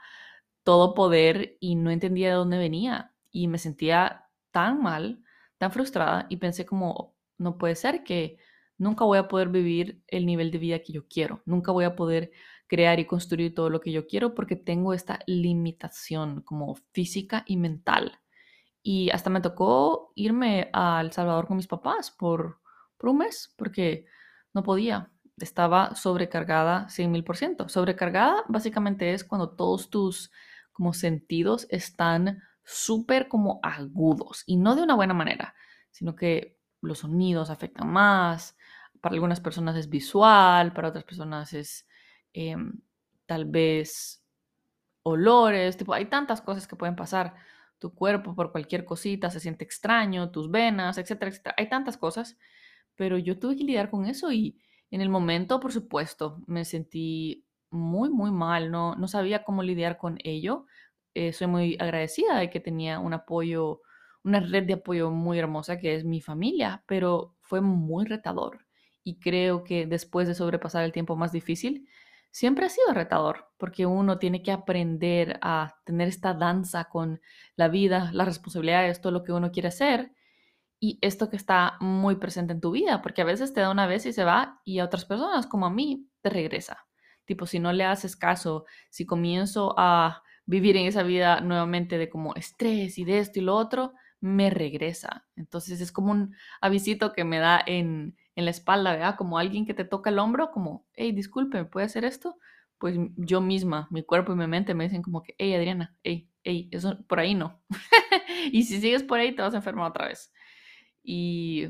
todo 0.62 0.94
poder 0.94 1.56
y 1.60 1.74
no 1.74 1.90
entendía 1.90 2.28
de 2.28 2.34
dónde 2.34 2.58
venía 2.58 3.12
y 3.30 3.48
me 3.48 3.58
sentía 3.58 4.26
tan 4.50 4.82
mal, 4.82 5.22
tan 5.58 5.72
frustrada 5.72 6.26
y 6.28 6.36
pensé 6.36 6.66
como, 6.66 7.11
no 7.42 7.58
puede 7.58 7.74
ser 7.74 8.04
que 8.04 8.38
nunca 8.78 9.04
voy 9.04 9.18
a 9.18 9.28
poder 9.28 9.48
vivir 9.48 10.02
el 10.08 10.26
nivel 10.26 10.50
de 10.50 10.58
vida 10.58 10.78
que 10.80 10.92
yo 10.92 11.06
quiero, 11.08 11.42
nunca 11.44 11.72
voy 11.72 11.84
a 11.84 11.96
poder 11.96 12.32
crear 12.72 12.98
y 13.00 13.04
construir 13.04 13.54
todo 13.54 13.68
lo 13.68 13.80
que 13.80 13.92
yo 13.92 14.06
quiero 14.06 14.34
porque 14.34 14.56
tengo 14.56 14.94
esta 14.94 15.18
limitación 15.26 16.40
como 16.40 16.74
física 16.92 17.44
y 17.46 17.58
mental. 17.58 18.18
Y 18.82 19.10
hasta 19.10 19.28
me 19.28 19.42
tocó 19.42 20.12
irme 20.14 20.70
a 20.72 21.00
El 21.02 21.12
Salvador 21.12 21.46
con 21.46 21.58
mis 21.58 21.66
papás 21.68 22.10
por, 22.10 22.60
por 22.96 23.10
un 23.10 23.18
mes 23.18 23.54
porque 23.58 24.06
no 24.54 24.62
podía. 24.62 25.12
Estaba 25.36 25.94
sobrecargada 25.94 26.88
100 26.88 27.12
mil 27.12 27.24
por 27.24 27.36
ciento. 27.36 27.68
Sobrecargada 27.68 28.42
básicamente 28.48 29.12
es 29.12 29.22
cuando 29.22 29.50
todos 29.50 29.90
tus 29.90 30.30
como 30.72 30.94
sentidos 30.94 31.66
están 31.68 32.42
súper 32.64 33.28
como 33.28 33.60
agudos 33.62 34.44
y 34.46 34.56
no 34.56 34.76
de 34.76 34.82
una 34.82 34.94
buena 34.94 35.14
manera, 35.14 35.54
sino 35.90 36.16
que 36.16 36.58
los 36.82 37.00
sonidos 37.00 37.50
afectan 37.50 37.88
más. 37.90 38.56
Para 39.00 39.14
algunas 39.14 39.40
personas 39.40 39.76
es 39.76 39.88
visual, 39.88 40.72
para 40.72 40.88
otras 40.88 41.04
personas 41.04 41.52
es 41.54 41.86
em, 42.32 42.80
tal 43.26 43.46
vez 43.46 44.22
olores, 45.04 45.76
tipo, 45.76 45.94
hay 45.94 46.06
tantas 46.06 46.40
cosas 46.42 46.66
que 46.66 46.76
pueden 46.76 46.96
pasar. 46.96 47.34
Tu 47.78 47.94
cuerpo 47.94 48.34
por 48.34 48.52
cualquier 48.52 48.84
cosita 48.84 49.30
se 49.30 49.40
siente 49.40 49.64
extraño, 49.64 50.30
tus 50.30 50.50
venas, 50.50 50.98
etcétera, 50.98 51.30
etcétera. 51.30 51.54
Hay 51.58 51.68
tantas 51.68 51.96
cosas, 51.96 52.38
pero 52.96 53.18
yo 53.18 53.38
tuve 53.38 53.56
que 53.56 53.64
lidiar 53.64 53.90
con 53.90 54.06
eso 54.06 54.32
y 54.32 54.58
en 54.90 55.00
el 55.00 55.08
momento, 55.08 55.58
por 55.60 55.72
supuesto, 55.72 56.42
me 56.46 56.64
sentí 56.64 57.46
muy, 57.70 58.10
muy 58.10 58.30
mal, 58.30 58.70
no, 58.70 58.94
no 58.96 59.08
sabía 59.08 59.44
cómo 59.44 59.62
lidiar 59.62 59.98
con 59.98 60.18
ello. 60.22 60.66
Eh, 61.14 61.32
soy 61.32 61.46
muy 61.46 61.76
agradecida 61.80 62.38
de 62.38 62.50
que 62.50 62.60
tenía 62.60 62.98
un 63.00 63.14
apoyo, 63.14 63.80
una 64.24 64.40
red 64.40 64.64
de 64.64 64.74
apoyo 64.74 65.10
muy 65.10 65.38
hermosa 65.38 65.78
que 65.78 65.94
es 65.94 66.04
mi 66.04 66.20
familia, 66.20 66.84
pero 66.86 67.36
fue 67.40 67.60
muy 67.60 68.04
retador. 68.04 68.66
Y 69.04 69.18
creo 69.18 69.64
que 69.64 69.86
después 69.86 70.28
de 70.28 70.34
sobrepasar 70.34 70.84
el 70.84 70.92
tiempo 70.92 71.16
más 71.16 71.32
difícil, 71.32 71.88
siempre 72.30 72.66
ha 72.66 72.68
sido 72.68 72.94
retador, 72.94 73.50
porque 73.58 73.86
uno 73.86 74.18
tiene 74.18 74.42
que 74.42 74.52
aprender 74.52 75.38
a 75.42 75.76
tener 75.84 76.08
esta 76.08 76.34
danza 76.34 76.84
con 76.84 77.20
la 77.56 77.68
vida, 77.68 78.10
las 78.12 78.26
responsabilidades, 78.26 79.00
todo 79.00 79.12
lo 79.12 79.22
que 79.22 79.32
uno 79.32 79.50
quiere 79.52 79.68
hacer 79.68 80.12
y 80.84 80.98
esto 81.00 81.30
que 81.30 81.36
está 81.36 81.76
muy 81.78 82.16
presente 82.16 82.52
en 82.52 82.60
tu 82.60 82.72
vida, 82.72 83.02
porque 83.02 83.22
a 83.22 83.24
veces 83.24 83.52
te 83.52 83.60
da 83.60 83.70
una 83.70 83.86
vez 83.86 84.04
y 84.04 84.12
se 84.12 84.24
va 84.24 84.60
y 84.64 84.80
a 84.80 84.84
otras 84.84 85.04
personas 85.04 85.46
como 85.46 85.66
a 85.66 85.70
mí 85.70 86.08
te 86.22 86.28
regresa. 86.28 86.88
Tipo, 87.24 87.46
si 87.46 87.60
no 87.60 87.72
le 87.72 87.84
haces 87.84 88.16
caso, 88.16 88.64
si 88.90 89.06
comienzo 89.06 89.76
a 89.78 90.24
vivir 90.44 90.76
en 90.76 90.86
esa 90.86 91.04
vida 91.04 91.40
nuevamente 91.40 91.98
de 91.98 92.10
como 92.10 92.34
estrés 92.34 92.98
y 92.98 93.04
de 93.04 93.20
esto 93.20 93.38
y 93.38 93.42
lo 93.42 93.54
otro, 93.54 93.92
me 94.22 94.50
regresa. 94.50 95.26
Entonces 95.36 95.80
es 95.80 95.92
como 95.92 96.12
un 96.12 96.34
avisito 96.60 97.12
que 97.12 97.24
me 97.24 97.38
da 97.38 97.60
en, 97.66 98.16
en 98.36 98.44
la 98.44 98.52
espalda, 98.52 98.92
¿verdad? 98.92 99.16
Como 99.16 99.36
alguien 99.36 99.66
que 99.66 99.74
te 99.74 99.84
toca 99.84 100.10
el 100.10 100.18
hombro, 100.20 100.52
como, 100.52 100.86
hey, 100.94 101.12
disculpe, 101.12 101.58
¿me 101.58 101.64
puede 101.64 101.86
hacer 101.86 102.04
esto? 102.04 102.38
Pues 102.78 102.96
yo 103.16 103.40
misma, 103.40 103.88
mi 103.90 104.04
cuerpo 104.04 104.32
y 104.32 104.36
mi 104.36 104.46
mente 104.46 104.74
me 104.74 104.84
dicen 104.84 105.02
como 105.02 105.22
que, 105.24 105.34
hey, 105.38 105.54
Adriana, 105.54 105.96
hey, 106.04 106.30
hey, 106.44 106.68
eso 106.70 106.98
por 107.08 107.18
ahí 107.18 107.34
no. 107.34 107.62
y 108.52 108.62
si 108.62 108.80
sigues 108.80 109.02
por 109.02 109.18
ahí, 109.18 109.34
te 109.34 109.42
vas 109.42 109.54
a 109.54 109.58
enfermar 109.58 109.90
otra 109.90 110.06
vez. 110.06 110.32
Y 111.02 111.66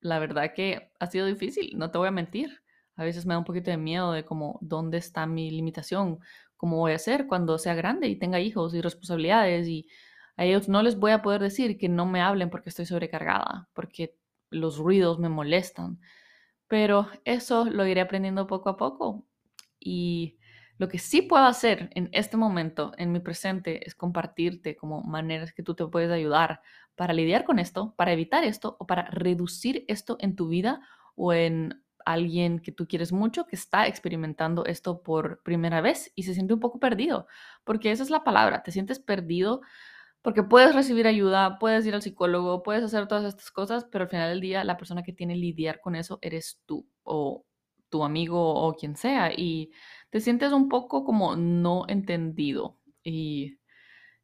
la 0.00 0.18
verdad 0.18 0.54
que 0.54 0.90
ha 0.98 1.06
sido 1.06 1.26
difícil, 1.26 1.76
no 1.76 1.90
te 1.90 1.98
voy 1.98 2.08
a 2.08 2.12
mentir. 2.12 2.62
A 2.96 3.04
veces 3.04 3.26
me 3.26 3.34
da 3.34 3.38
un 3.38 3.44
poquito 3.44 3.70
de 3.70 3.76
miedo 3.76 4.12
de 4.12 4.24
como 4.24 4.58
dónde 4.62 4.98
está 4.98 5.26
mi 5.26 5.50
limitación, 5.50 6.20
cómo 6.56 6.78
voy 6.78 6.92
a 6.92 6.96
hacer 6.96 7.26
cuando 7.26 7.58
sea 7.58 7.74
grande 7.74 8.08
y 8.08 8.16
tenga 8.16 8.40
hijos 8.40 8.74
y 8.74 8.80
responsabilidades 8.80 9.68
y 9.68 9.86
a 10.36 10.44
ellos 10.44 10.68
no 10.68 10.82
les 10.82 10.98
voy 10.98 11.12
a 11.12 11.22
poder 11.22 11.40
decir 11.40 11.78
que 11.78 11.88
no 11.88 12.06
me 12.06 12.20
hablen 12.20 12.50
porque 12.50 12.70
estoy 12.70 12.86
sobrecargada, 12.86 13.68
porque 13.72 14.16
los 14.50 14.78
ruidos 14.78 15.18
me 15.18 15.28
molestan. 15.28 16.00
Pero 16.68 17.08
eso 17.24 17.66
lo 17.66 17.86
iré 17.86 18.00
aprendiendo 18.00 18.46
poco 18.46 18.70
a 18.70 18.76
poco. 18.76 19.24
Y 19.78 20.38
lo 20.78 20.88
que 20.88 20.98
sí 20.98 21.22
puedo 21.22 21.44
hacer 21.44 21.90
en 21.94 22.08
este 22.12 22.36
momento, 22.36 22.92
en 22.98 23.12
mi 23.12 23.20
presente, 23.20 23.86
es 23.86 23.94
compartirte 23.94 24.76
como 24.76 25.02
maneras 25.02 25.52
que 25.52 25.62
tú 25.62 25.74
te 25.74 25.86
puedes 25.86 26.10
ayudar 26.10 26.62
para 26.96 27.12
lidiar 27.12 27.44
con 27.44 27.58
esto, 27.58 27.94
para 27.96 28.12
evitar 28.12 28.44
esto 28.44 28.76
o 28.80 28.86
para 28.86 29.04
reducir 29.10 29.84
esto 29.88 30.16
en 30.20 30.34
tu 30.36 30.48
vida 30.48 30.80
o 31.14 31.32
en 31.32 31.82
alguien 32.04 32.58
que 32.58 32.72
tú 32.72 32.86
quieres 32.86 33.12
mucho 33.12 33.46
que 33.46 33.56
está 33.56 33.86
experimentando 33.86 34.64
esto 34.66 35.02
por 35.02 35.42
primera 35.42 35.80
vez 35.80 36.12
y 36.14 36.24
se 36.24 36.34
siente 36.34 36.54
un 36.54 36.60
poco 36.60 36.78
perdido, 36.78 37.26
porque 37.64 37.90
esa 37.90 38.02
es 38.02 38.10
la 38.10 38.24
palabra, 38.24 38.62
te 38.62 38.72
sientes 38.72 38.98
perdido 38.98 39.62
porque 40.24 40.42
puedes 40.42 40.74
recibir 40.74 41.06
ayuda, 41.06 41.58
puedes 41.58 41.84
ir 41.84 41.94
al 41.94 42.00
psicólogo, 42.00 42.62
puedes 42.62 42.82
hacer 42.82 43.06
todas 43.06 43.26
estas 43.26 43.50
cosas, 43.50 43.84
pero 43.84 44.04
al 44.04 44.08
final 44.10 44.30
del 44.30 44.40
día 44.40 44.64
la 44.64 44.78
persona 44.78 45.02
que 45.02 45.12
tiene 45.12 45.34
que 45.34 45.40
lidiar 45.40 45.82
con 45.82 45.94
eso 45.96 46.18
eres 46.22 46.62
tú 46.64 46.88
o 47.02 47.44
tu 47.90 48.04
amigo 48.04 48.54
o 48.54 48.72
quien 48.72 48.96
sea 48.96 49.32
y 49.36 49.70
te 50.08 50.20
sientes 50.20 50.52
un 50.52 50.70
poco 50.70 51.04
como 51.04 51.36
no 51.36 51.84
entendido 51.88 52.78
y 53.02 53.58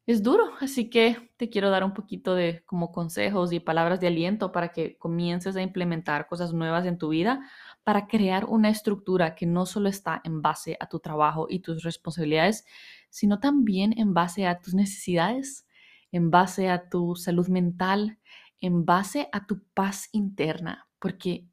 es 0.07 0.23
duro, 0.23 0.53
así 0.59 0.89
que 0.89 1.31
te 1.37 1.51
quiero 1.51 1.69
dar 1.69 1.83
un 1.83 1.93
poquito 1.93 2.33
de 2.33 2.63
como 2.65 2.91
consejos 2.91 3.53
y 3.53 3.59
palabras 3.59 3.99
de 3.99 4.07
aliento 4.07 4.51
para 4.51 4.69
que 4.71 4.97
comiences 4.97 5.55
a 5.55 5.61
implementar 5.61 6.27
cosas 6.27 6.51
nuevas 6.51 6.87
en 6.87 6.97
tu 6.97 7.09
vida, 7.09 7.47
para 7.83 8.07
crear 8.07 8.45
una 8.45 8.69
estructura 8.69 9.35
que 9.35 9.45
no 9.45 9.67
solo 9.67 9.87
está 9.87 10.19
en 10.23 10.41
base 10.41 10.77
a 10.79 10.89
tu 10.89 10.99
trabajo 10.99 11.45
y 11.47 11.59
tus 11.59 11.83
responsabilidades, 11.83 12.65
sino 13.11 13.39
también 13.39 13.93
en 13.99 14.15
base 14.15 14.47
a 14.47 14.59
tus 14.59 14.73
necesidades, 14.73 15.67
en 16.11 16.31
base 16.31 16.69
a 16.69 16.89
tu 16.89 17.15
salud 17.15 17.47
mental, 17.47 18.19
en 18.59 18.85
base 18.85 19.29
a 19.31 19.45
tu 19.45 19.63
paz 19.73 20.09
interna, 20.11 20.87
porque 20.99 21.47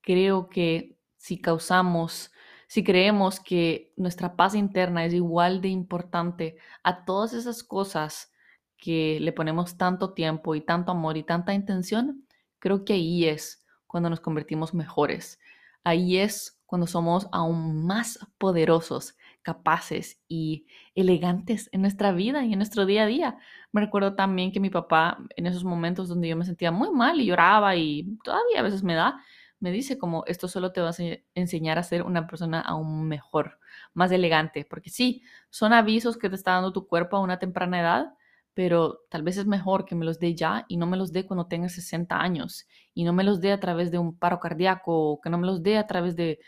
creo 0.00 0.48
que 0.48 0.96
si 1.16 1.40
causamos 1.40 2.30
si 2.68 2.84
creemos 2.84 3.40
que 3.40 3.94
nuestra 3.96 4.36
paz 4.36 4.54
interna 4.54 5.06
es 5.06 5.14
igual 5.14 5.62
de 5.62 5.68
importante 5.68 6.58
a 6.82 7.06
todas 7.06 7.32
esas 7.32 7.64
cosas 7.64 8.30
que 8.76 9.18
le 9.20 9.32
ponemos 9.32 9.78
tanto 9.78 10.12
tiempo 10.12 10.54
y 10.54 10.60
tanto 10.60 10.92
amor 10.92 11.16
y 11.16 11.22
tanta 11.22 11.54
intención, 11.54 12.26
creo 12.58 12.84
que 12.84 12.92
ahí 12.92 13.24
es 13.24 13.64
cuando 13.86 14.10
nos 14.10 14.20
convertimos 14.20 14.74
mejores. 14.74 15.40
Ahí 15.82 16.18
es 16.18 16.60
cuando 16.66 16.86
somos 16.86 17.26
aún 17.32 17.86
más 17.86 18.18
poderosos, 18.36 19.16
capaces 19.48 20.20
y 20.28 20.66
elegantes 20.94 21.70
en 21.72 21.80
nuestra 21.80 22.12
vida 22.12 22.44
y 22.44 22.52
en 22.52 22.58
nuestro 22.58 22.84
día 22.84 23.04
a 23.04 23.06
día. 23.06 23.38
Me 23.72 23.80
recuerdo 23.80 24.14
también 24.14 24.52
que 24.52 24.60
mi 24.60 24.68
papá, 24.68 25.16
en 25.36 25.46
esos 25.46 25.64
momentos 25.64 26.06
donde 26.06 26.28
yo 26.28 26.36
me 26.36 26.44
sentía 26.44 26.70
muy 26.70 26.90
mal 26.90 27.18
y 27.18 27.24
lloraba 27.24 27.74
y 27.74 28.18
todavía 28.22 28.60
a 28.60 28.62
veces 28.62 28.82
me 28.82 28.94
da, 28.94 29.24
me 29.58 29.72
dice 29.72 29.96
como 29.96 30.22
esto 30.26 30.48
solo 30.48 30.70
te 30.72 30.82
va 30.82 30.90
a 30.90 30.94
enseñar 31.34 31.78
a 31.78 31.82
ser 31.82 32.02
una 32.02 32.26
persona 32.26 32.60
aún 32.60 33.08
mejor, 33.08 33.58
más 33.94 34.12
elegante, 34.12 34.66
porque 34.68 34.90
sí, 34.90 35.22
son 35.48 35.72
avisos 35.72 36.18
que 36.18 36.28
te 36.28 36.34
está 36.34 36.52
dando 36.52 36.70
tu 36.74 36.86
cuerpo 36.86 37.16
a 37.16 37.20
una 37.20 37.38
temprana 37.38 37.80
edad, 37.80 38.14
pero 38.52 39.00
tal 39.08 39.22
vez 39.22 39.38
es 39.38 39.46
mejor 39.46 39.86
que 39.86 39.94
me 39.94 40.04
los 40.04 40.18
dé 40.18 40.34
ya 40.34 40.66
y 40.68 40.76
no 40.76 40.86
me 40.86 40.98
los 40.98 41.10
dé 41.10 41.24
cuando 41.24 41.46
tenga 41.46 41.70
60 41.70 42.20
años 42.20 42.68
y 42.92 43.04
no 43.04 43.14
me 43.14 43.24
los 43.24 43.40
dé 43.40 43.52
a 43.52 43.60
través 43.60 43.90
de 43.90 43.96
un 43.96 44.18
paro 44.18 44.40
cardíaco 44.40 45.12
o 45.12 45.20
que 45.22 45.30
no 45.30 45.38
me 45.38 45.46
los 45.46 45.62
dé 45.62 45.78
a 45.78 45.86
través 45.86 46.16
de 46.16 46.38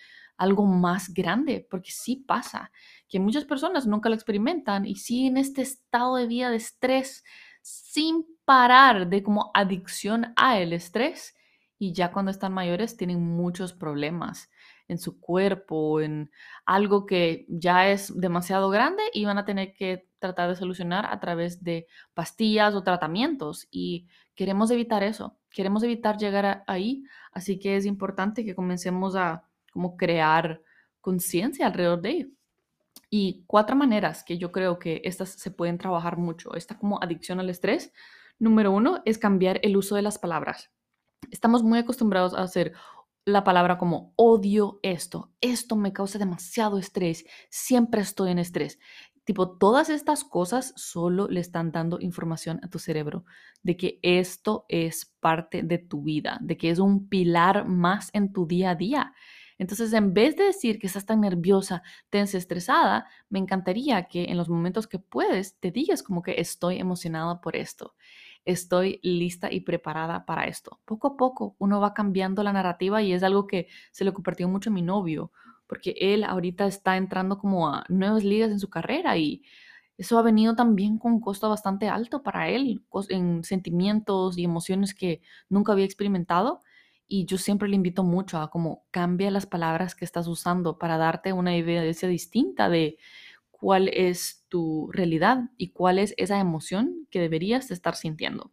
algo 0.41 0.65
más 0.65 1.13
grande, 1.13 1.67
porque 1.71 1.91
sí 1.91 2.17
pasa 2.17 2.73
que 3.09 3.21
muchas 3.21 3.45
personas 3.45 3.87
nunca 3.87 4.09
lo 4.09 4.15
experimentan 4.15 4.87
y 4.87 4.95
siguen 4.97 5.37
este 5.37 5.61
estado 5.61 6.17
de 6.17 6.27
vida 6.27 6.49
de 6.49 6.57
estrés 6.57 7.23
sin 7.61 8.25
parar 8.47 9.11
de 9.11 9.23
como 9.23 9.51
adicción 9.53 10.33
a 10.37 10.59
el 10.59 10.73
estrés 10.73 11.37
y 11.79 11.93
ya 11.93 12.11
cuando 12.11 12.31
están 12.31 12.55
mayores 12.55 12.97
tienen 12.97 13.23
muchos 13.23 13.75
problemas 13.75 14.51
en 14.89 14.99
su 14.99 15.21
cuerpo, 15.21 16.01
en 16.01 16.31
algo 16.65 17.05
que 17.05 17.45
ya 17.49 17.91
es 17.91 18.19
demasiado 18.19 18.71
grande 18.71 19.03
y 19.13 19.27
van 19.27 19.37
a 19.37 19.45
tener 19.45 19.75
que 19.75 20.09
tratar 20.19 20.49
de 20.49 20.57
solucionar 20.57 21.05
a 21.05 21.21
través 21.21 21.63
de 21.63 21.87
pastillas 22.15 22.75
o 22.75 22.83
tratamientos 22.83 23.69
y 23.71 24.09
queremos 24.35 24.71
evitar 24.71 25.03
eso, 25.03 25.37
queremos 25.51 25.83
evitar 25.83 26.17
llegar 26.17 26.65
ahí, 26.67 27.05
así 27.31 27.59
que 27.59 27.77
es 27.77 27.85
importante 27.85 28.43
que 28.43 28.55
comencemos 28.55 29.17
a 29.17 29.50
como 29.71 29.97
crear 29.97 30.63
conciencia 31.01 31.67
alrededor 31.67 32.03
de 32.03 32.11
ello. 32.11 32.27
Y 33.09 33.45
cuatro 33.47 33.77
maneras 33.77 34.23
que 34.23 34.39
yo 34.39 34.53
creo 34.53 34.79
que 34.79 35.01
estas 35.05 35.31
se 35.31 35.51
pueden 35.51 35.79
trabajar 35.79 36.17
mucho, 36.17 36.55
esta 36.55 36.79
como 36.79 37.03
adicción 37.03 37.41
al 37.41 37.51
estrés. 37.51 37.93
Número 38.39 38.71
uno 38.73 39.03
es 39.05 39.19
cambiar 39.19 39.61
el 39.63 39.77
uso 39.77 39.97
de 39.97 40.03
las 40.03 40.19
palabras 40.19 40.71
Estamos 41.31 41.63
muy 41.63 41.79
acostumbrados 41.79 42.35
a 42.35 42.43
hacer 42.43 42.73
la 43.25 43.45
palabra 43.45 43.79
como 43.79 44.13
odio 44.17 44.81
esto, 44.83 45.31
esto 45.41 45.77
me 45.77 45.93
causa 45.93 46.19
demasiado 46.19 46.79
estrés, 46.79 47.25
siempre 47.51 48.01
estoy 48.01 48.31
en 48.31 48.39
estrés. 48.39 48.79
Tipo, 49.25 49.59
todas 49.59 49.91
estas 49.91 50.25
cosas 50.25 50.73
solo 50.77 51.29
le 51.29 51.41
están 51.41 51.71
dando 51.71 52.01
información 52.01 52.59
a 52.65 52.69
tu 52.69 52.79
cerebro 52.79 53.25
de 53.63 53.77
que 53.77 54.01
esto 54.03 54.65
es 54.69 55.15
parte 55.21 55.63
de 55.63 55.79
tu 55.79 56.03
vida, 56.03 56.39
de 56.41 56.57
que 56.57 56.71
es 56.71 56.79
un 56.79 57.09
pilar 57.09 57.69
más 57.69 58.11
en 58.15 58.33
tu 58.33 58.47
día 58.47 58.71
a 58.71 58.75
día. 58.75 59.15
Entonces, 59.61 59.93
en 59.93 60.15
vez 60.15 60.37
de 60.37 60.45
decir 60.45 60.79
que 60.79 60.87
estás 60.89 61.07
tan 61.07 61.21
nerviosa, 61.21 61.83
tensa, 62.11 62.39
estresada, 62.39 63.07
me 63.29 63.39
encantaría 63.39 64.09
que 64.09 64.25
en 64.25 64.37
los 64.37 64.49
momentos 64.49 64.87
que 64.89 64.99
puedes 64.99 65.59
te 65.61 65.71
digas 65.71 66.03
como 66.03 66.23
que 66.23 66.41
estoy 66.41 66.79
emocionada 66.79 67.41
por 67.41 67.57
esto 67.57 67.95
estoy 68.45 69.01
lista 69.03 69.53
y 69.53 69.61
preparada 69.61 70.25
para 70.25 70.45
esto. 70.45 70.81
Poco 70.85 71.09
a 71.09 71.17
poco 71.17 71.57
uno 71.59 71.81
va 71.81 71.95
cambiando 71.95 72.43
la 72.43 72.53
narrativa 72.53 73.03
y 73.03 73.13
es 73.13 73.23
algo 73.23 73.47
que 73.47 73.69
se 73.93 74.05
le 74.05 74.13
compartió 74.13 74.49
mucho 74.49 74.71
a 74.71 74.73
mi 74.73 74.83
novio, 74.83 75.33
porque 75.67 75.95
él 76.01 76.25
ahorita 76.25 76.67
está 76.67 76.97
entrando 76.97 77.39
como 77.39 77.69
a 77.69 77.85
nuevas 77.89 78.25
ligas 78.25 78.51
en 78.51 78.61
su 78.61 78.69
carrera 78.71 79.17
y 79.17 79.43
eso 79.99 80.19
ha 80.19 80.23
venido 80.23 80.57
también 80.57 80.99
con 80.99 81.13
un 81.13 81.21
costo 81.21 81.49
bastante 81.51 81.89
alto 81.89 82.23
para 82.23 82.49
él, 82.49 82.83
en 83.11 83.45
sentimientos 83.45 84.39
y 84.39 84.45
emociones 84.45 84.95
que 84.95 85.21
nunca 85.51 85.73
había 85.73 85.85
experimentado. 85.85 86.63
Y 87.13 87.25
yo 87.25 87.39
siempre 87.39 87.69
le 87.69 87.75
invito 87.75 88.05
mucho 88.05 88.39
a 88.39 88.51
como 88.51 88.85
cambia 88.93 89.33
las 89.33 89.45
palabras 89.45 89.97
que 89.97 90.05
estás 90.05 90.29
usando 90.29 90.79
para 90.79 90.97
darte 90.97 91.33
una 91.33 91.57
idea 91.57 91.83
distinta 91.83 92.69
de 92.69 92.99
cuál 93.51 93.89
es 93.89 94.45
tu 94.49 94.89
realidad 94.93 95.51
y 95.57 95.71
cuál 95.71 95.99
es 95.99 96.15
esa 96.19 96.39
emoción 96.39 97.09
que 97.11 97.19
deberías 97.19 97.73
estar 97.73 97.97
sintiendo. 97.97 98.53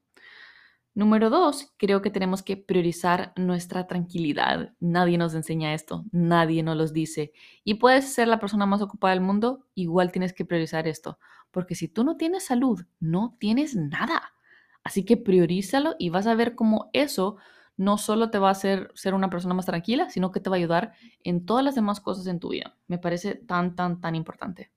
Número 0.95 1.29
dos, 1.29 1.71
creo 1.77 2.01
que 2.01 2.09
tenemos 2.09 2.41
que 2.41 2.57
priorizar 2.57 3.31
nuestra 3.35 3.85
tranquilidad. 3.85 4.73
Nadie 4.79 5.19
nos 5.19 5.35
enseña 5.35 5.75
esto, 5.75 6.05
nadie 6.11 6.63
nos 6.63 6.77
los 6.77 6.93
dice. 6.93 7.33
Y 7.63 7.75
puedes 7.75 8.11
ser 8.11 8.27
la 8.27 8.39
persona 8.39 8.65
más 8.65 8.81
ocupada 8.81 9.13
del 9.13 9.21
mundo, 9.21 9.67
igual 9.75 10.11
tienes 10.11 10.33
que 10.33 10.45
priorizar 10.45 10.87
esto. 10.87 11.19
Porque 11.51 11.75
si 11.75 11.89
tú 11.89 12.03
no 12.03 12.17
tienes 12.17 12.45
salud, 12.45 12.83
no 12.99 13.37
tienes 13.39 13.75
nada. 13.75 14.33
Así 14.83 15.05
que 15.05 15.15
priorízalo 15.15 15.95
y 15.99 16.09
vas 16.09 16.25
a 16.25 16.33
ver 16.33 16.55
cómo 16.55 16.89
eso 16.93 17.37
no 17.77 17.97
solo 17.97 18.29
te 18.31 18.39
va 18.39 18.49
a 18.49 18.51
hacer 18.51 18.91
ser 18.95 19.13
una 19.13 19.29
persona 19.29 19.53
más 19.53 19.67
tranquila, 19.67 20.09
sino 20.09 20.31
que 20.31 20.39
te 20.39 20.49
va 20.49 20.55
a 20.55 20.59
ayudar 20.59 20.93
en 21.23 21.45
todas 21.45 21.63
las 21.63 21.75
demás 21.75 22.01
cosas 22.01 22.27
en 22.27 22.39
tu 22.39 22.49
vida. 22.49 22.75
Me 22.87 22.97
parece 22.97 23.35
tan, 23.35 23.75
tan, 23.75 24.01
tan 24.01 24.15
importante. 24.15 24.71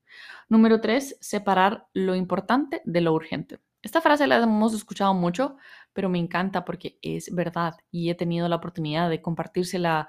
Número 0.48 0.80
tres, 0.80 1.16
separar 1.20 1.86
lo 1.94 2.14
importante 2.14 2.82
de 2.84 3.00
lo 3.00 3.12
urgente. 3.12 3.60
Esta 3.82 4.02
frase 4.02 4.26
la 4.26 4.36
hemos 4.36 4.74
escuchado 4.74 5.14
mucho, 5.14 5.56
pero 5.94 6.10
me 6.10 6.18
encanta 6.18 6.64
porque 6.64 6.98
es 7.00 7.34
verdad 7.34 7.76
y 7.90 8.10
he 8.10 8.14
tenido 8.14 8.48
la 8.48 8.56
oportunidad 8.56 9.08
de 9.08 9.22
compartírsela 9.22 10.08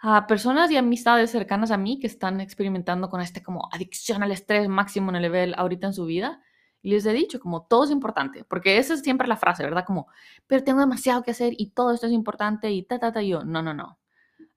a 0.00 0.26
personas 0.26 0.70
y 0.70 0.76
amistades 0.76 1.30
cercanas 1.30 1.70
a 1.70 1.76
mí 1.76 1.98
que 1.98 2.06
están 2.06 2.40
experimentando 2.40 3.08
con 3.08 3.20
este 3.20 3.42
como 3.42 3.68
adicción 3.72 4.22
al 4.22 4.32
estrés 4.32 4.68
máximo 4.68 5.10
en 5.10 5.16
el 5.16 5.22
nivel 5.22 5.54
ahorita 5.56 5.88
en 5.88 5.92
su 5.92 6.06
vida. 6.06 6.42
Y 6.82 6.90
les 6.90 7.06
he 7.06 7.12
dicho 7.12 7.40
como 7.40 7.66
todo 7.66 7.84
es 7.84 7.90
importante, 7.90 8.44
porque 8.44 8.78
esa 8.78 8.94
es 8.94 9.00
siempre 9.00 9.26
la 9.26 9.36
frase, 9.36 9.64
¿verdad? 9.64 9.84
Como, 9.86 10.08
pero 10.46 10.62
tengo 10.64 10.80
demasiado 10.80 11.22
que 11.22 11.32
hacer 11.32 11.54
y 11.56 11.70
todo 11.70 11.92
esto 11.92 12.06
es 12.06 12.12
importante 12.12 12.70
y 12.70 12.84
ta, 12.84 12.98
ta, 12.98 13.12
ta, 13.12 13.22
yo, 13.22 13.44
no, 13.44 13.62
no, 13.62 13.74
no. 13.74 13.98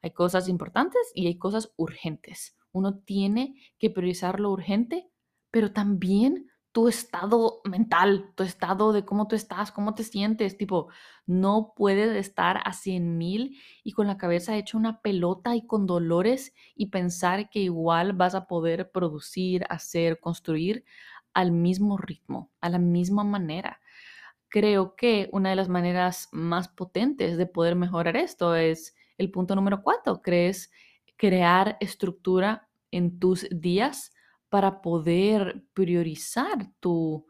Hay 0.02 0.12
cosas 0.12 0.48
importantes 0.50 1.02
y 1.14 1.28
hay 1.28 1.38
cosas 1.38 1.74
urgentes. 1.78 2.58
Uno 2.72 3.00
tiene 3.00 3.56
que 3.80 3.90
priorizar 3.90 4.40
lo 4.40 4.52
urgente, 4.52 5.10
pero 5.52 5.72
también 5.74 6.52
tu 6.72 6.88
estado 6.88 7.62
mental, 7.66 8.32
tu 8.36 8.44
estado 8.44 8.94
de 8.94 9.04
cómo 9.04 9.28
tú 9.28 9.36
estás, 9.36 9.72
cómo 9.72 9.94
te 9.94 10.04
sientes. 10.04 10.58
Tipo, 10.58 10.88
no 11.26 11.74
puedes 11.76 12.16
estar 12.16 12.62
a 12.64 12.74
100 12.74 13.18
mil 13.18 13.58
y 13.84 13.92
con 13.92 14.08
la 14.08 14.18
cabeza 14.18 14.56
hecha 14.58 14.78
una 14.78 15.02
pelota 15.02 15.56
y 15.56 15.66
con 15.68 15.86
dolores 15.86 16.54
y 16.76 16.88
pensar 16.88 17.50
que 17.50 17.60
igual 17.60 18.14
vas 18.14 18.36
a 18.36 18.48
poder 18.48 18.92
producir, 18.92 19.66
hacer, 19.70 20.20
construir 20.20 20.86
al 21.34 21.52
mismo 21.52 21.98
ritmo, 21.98 22.52
a 22.62 22.70
la 22.70 22.80
misma 22.80 23.24
manera. 23.24 23.80
Creo 24.50 24.96
que 24.96 25.30
una 25.32 25.50
de 25.50 25.56
las 25.56 25.70
maneras 25.70 26.30
más 26.32 26.68
potentes 26.68 27.38
de 27.38 27.46
poder 27.46 27.76
mejorar 27.76 28.18
esto 28.18 28.56
es 28.56 28.96
el 29.18 29.32
punto 29.32 29.56
número 29.56 29.82
cuatro, 29.84 30.22
crees 30.22 30.72
crear 31.16 31.78
estructura 31.80 32.68
en 32.92 33.20
tus 33.20 33.48
días 33.52 34.12
para 34.50 34.82
poder 34.82 35.64
priorizar 35.74 36.72
tu, 36.80 37.28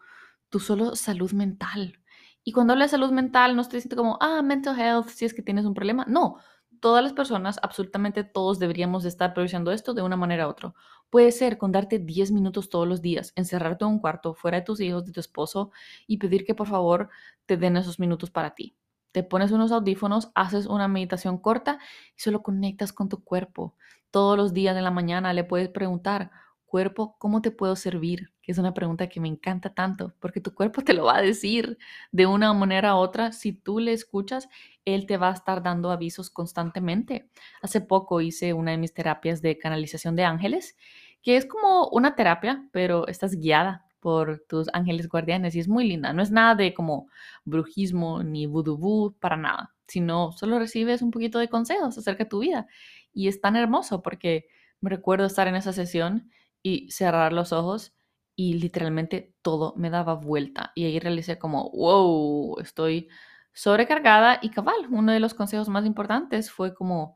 tu 0.50 0.60
solo 0.60 0.96
salud 0.96 1.32
mental. 1.34 2.00
Y 2.44 2.54
cuando 2.54 2.74
hablo 2.74 2.86
de 2.86 2.90
salud 2.90 3.12
mental, 3.12 3.56
no 3.56 3.62
estoy 3.62 3.78
diciendo 3.78 3.98
como, 3.98 4.18
ah, 4.22 4.42
mental 4.42 4.80
health, 4.80 5.10
si 5.10 5.26
es 5.26 5.34
que 5.34 5.44
tienes 5.44 5.66
un 5.66 5.74
problema. 5.74 6.06
No, 6.08 6.38
todas 6.82 7.04
las 7.04 7.14
personas, 7.14 7.60
absolutamente 7.64 8.26
todos 8.26 8.60
deberíamos 8.60 9.06
estar 9.06 9.34
priorizando 9.34 9.72
esto 9.72 9.94
de 9.94 10.02
una 10.02 10.18
manera 10.18 10.48
u 10.48 10.52
otra. 10.52 10.74
Puede 11.10 11.32
ser 11.32 11.58
con 11.58 11.72
darte 11.72 12.00
10 12.00 12.32
minutos 12.32 12.70
todos 12.70 12.88
los 12.88 13.02
días, 13.02 13.34
encerrarte 13.38 13.86
en 13.86 13.92
un 13.92 14.00
cuarto 14.00 14.34
fuera 14.34 14.60
de 14.60 14.66
tus 14.66 14.82
hijos, 14.82 15.06
de 15.06 15.14
tu 15.14 15.20
esposo 15.22 15.72
y 16.08 16.18
pedir 16.18 16.46
que 16.46 16.56
por 16.56 16.68
favor 16.68 17.10
te 17.46 17.58
den 17.58 17.78
esos 17.78 18.00
minutos 18.00 18.32
para 18.32 18.56
ti. 18.56 18.76
Te 19.14 19.24
pones 19.24 19.52
unos 19.52 19.72
audífonos, 19.72 20.32
haces 20.36 20.66
una 20.68 20.88
meditación 20.90 21.38
corta 21.38 21.80
y 22.18 22.22
solo 22.22 22.44
conectas 22.44 22.94
con 22.94 23.10
tu 23.10 23.24
cuerpo. 23.24 23.76
Todos 24.12 24.38
los 24.38 24.54
días 24.54 24.76
de 24.76 24.82
la 24.82 24.92
mañana 24.92 25.34
le 25.34 25.44
puedes 25.44 25.70
preguntar, 25.70 26.32
cuerpo, 26.66 27.16
¿cómo 27.20 27.42
te 27.42 27.52
puedo 27.52 27.76
servir? 27.76 28.31
Que 28.42 28.52
es 28.52 28.58
una 28.58 28.74
pregunta 28.74 29.08
que 29.08 29.20
me 29.20 29.28
encanta 29.28 29.74
tanto, 29.74 30.16
porque 30.20 30.42
tu 30.42 30.54
cuerpo 30.54 30.82
te 30.82 30.94
lo 30.94 31.06
va 31.06 31.18
a 31.18 31.22
decir 31.22 31.78
de 32.12 32.26
una 32.26 32.54
manera 32.54 32.96
u 32.96 33.00
otra. 33.00 33.32
Si 33.32 33.54
tú 33.54 33.80
le 33.80 33.94
escuchas, 33.94 34.50
él 34.86 35.06
te 35.06 35.18
va 35.18 35.30
a 35.30 35.34
estar 35.34 35.62
dando 35.62 35.92
avisos 35.92 36.30
constantemente. 36.30 37.30
Hace 37.62 37.82
poco 37.82 38.22
hice 38.22 38.54
una 38.54 38.72
de 38.72 38.78
mis 38.78 38.94
terapias 38.94 39.42
de 39.42 39.58
canalización 39.58 40.16
de 40.16 40.24
ángeles, 40.24 40.76
que 41.22 41.38
es 41.38 41.46
como 41.46 41.88
una 41.90 42.16
terapia, 42.16 42.68
pero 42.72 43.08
estás 43.08 43.36
guiada 43.36 43.86
por 44.02 44.44
tus 44.50 44.68
ángeles 44.74 45.08
guardianes 45.08 45.56
y 45.56 45.60
es 45.60 45.68
muy 45.68 45.88
linda. 45.88 46.12
No 46.12 46.22
es 46.22 46.32
nada 46.32 46.56
de 46.56 46.74
como 46.74 47.08
brujismo 47.46 48.24
ni 48.24 48.48
vudú 48.48 49.16
para 49.20 49.38
nada, 49.38 49.74
sino 49.88 50.32
solo 50.34 50.60
recibes 50.60 51.02
un 51.02 51.12
poquito 51.12 51.40
de 51.40 51.48
consejos 51.48 51.98
acerca 51.98 52.26
de 52.26 52.30
tu 52.30 52.40
vida. 52.40 52.68
Y 53.14 53.28
es 53.28 53.40
tan 53.40 53.56
hermoso 53.56 54.02
porque 54.02 54.48
me 54.82 54.90
recuerdo 54.90 55.26
estar 55.28 55.48
en 55.48 55.56
esa 55.56 55.72
sesión 55.72 56.32
y 56.64 56.90
cerrar 56.92 57.32
los 57.32 57.54
ojos 57.54 57.94
y 58.42 58.56
literalmente 58.56 59.36
todo 59.44 59.76
me 59.78 59.92
daba 59.92 60.16
vuelta. 60.16 60.72
Y 60.74 60.86
ahí 60.86 61.00
realicé 61.00 61.38
como, 61.38 61.70
wow, 61.70 62.60
estoy 62.60 63.08
sobrecargada 63.54 64.40
y 64.42 64.50
cabal. 64.50 64.88
Uno 64.90 65.12
de 65.12 65.20
los 65.20 65.36
consejos 65.36 65.70
más 65.70 65.86
importantes 65.86 66.50
fue 66.50 66.74
como 66.74 67.16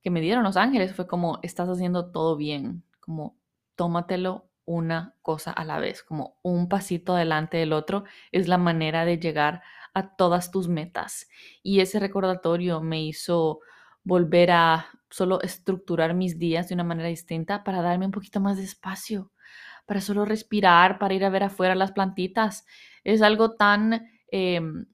que 0.00 0.08
me 0.08 0.22
dieron 0.22 0.44
los 0.44 0.56
ángeles, 0.56 0.94
fue 0.94 1.06
como, 1.06 1.40
estás 1.42 1.68
haciendo 1.68 2.10
todo 2.10 2.38
bien, 2.38 2.84
como 3.00 3.36
tómatelo 3.76 4.48
una 4.64 5.14
cosa 5.20 5.50
a 5.50 5.62
la 5.66 5.78
vez, 5.78 6.02
como 6.02 6.38
un 6.40 6.70
pasito 6.70 7.16
adelante 7.16 7.58
del 7.58 7.74
otro, 7.74 8.04
es 8.30 8.48
la 8.48 8.56
manera 8.56 9.04
de 9.04 9.18
llegar 9.18 9.60
a 9.92 10.16
todas 10.16 10.50
tus 10.50 10.68
metas. 10.68 11.28
Y 11.62 11.80
ese 11.80 12.00
recordatorio 12.00 12.80
me 12.80 13.04
hizo 13.04 13.60
volver 14.04 14.52
a 14.52 14.86
solo 15.10 15.42
estructurar 15.42 16.14
mis 16.14 16.38
días 16.38 16.70
de 16.70 16.74
una 16.74 16.84
manera 16.84 17.10
distinta 17.10 17.62
para 17.62 17.82
darme 17.82 18.06
un 18.06 18.12
poquito 18.12 18.40
más 18.40 18.56
de 18.56 18.64
espacio, 18.64 19.32
para 19.86 20.00
solo 20.00 20.24
respirar, 20.24 20.98
para 20.98 21.14
ir 21.14 21.24
a 21.24 21.30
ver 21.30 21.44
afuera 21.44 21.74
las 21.74 21.92
plantitas. 21.92 22.66
Es 23.04 23.22
algo 23.22 23.52
tan 23.56 24.08
em, 24.30 24.86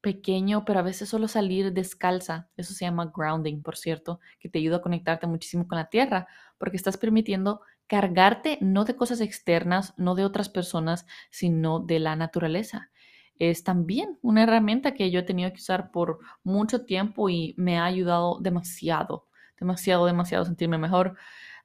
pequeño, 0.00 0.64
pero 0.64 0.80
a 0.80 0.82
veces 0.82 1.08
solo 1.08 1.28
salir 1.28 1.72
descalza, 1.72 2.48
eso 2.56 2.72
se 2.74 2.84
llama 2.86 3.12
grounding, 3.14 3.62
por 3.62 3.76
cierto, 3.76 4.20
que 4.38 4.48
te 4.48 4.58
ayuda 4.58 4.76
a 4.76 4.82
conectarte 4.82 5.26
muchísimo 5.26 5.68
con 5.68 5.76
la 5.78 5.90
tierra, 5.90 6.26
porque 6.58 6.76
estás 6.76 6.96
permitiendo 6.96 7.60
cargarte 7.86 8.56
no 8.60 8.84
de 8.84 8.96
cosas 8.96 9.20
externas, 9.20 9.94
no 9.98 10.14
de 10.14 10.24
otras 10.24 10.48
personas, 10.48 11.06
sino 11.30 11.80
de 11.80 11.98
la 11.98 12.16
naturaleza. 12.16 12.90
Es 13.38 13.64
también 13.64 14.18
una 14.22 14.42
herramienta 14.44 14.94
que 14.94 15.10
yo 15.10 15.20
he 15.20 15.22
tenido 15.22 15.50
que 15.50 15.56
usar 15.60 15.90
por 15.90 16.18
mucho 16.44 16.84
tiempo 16.84 17.28
y 17.28 17.54
me 17.56 17.78
ha 17.78 17.84
ayudado 17.84 18.38
demasiado, 18.40 19.26
demasiado, 19.58 20.06
demasiado 20.06 20.44
a 20.44 20.46
sentirme 20.46 20.78
mejor. 20.78 21.16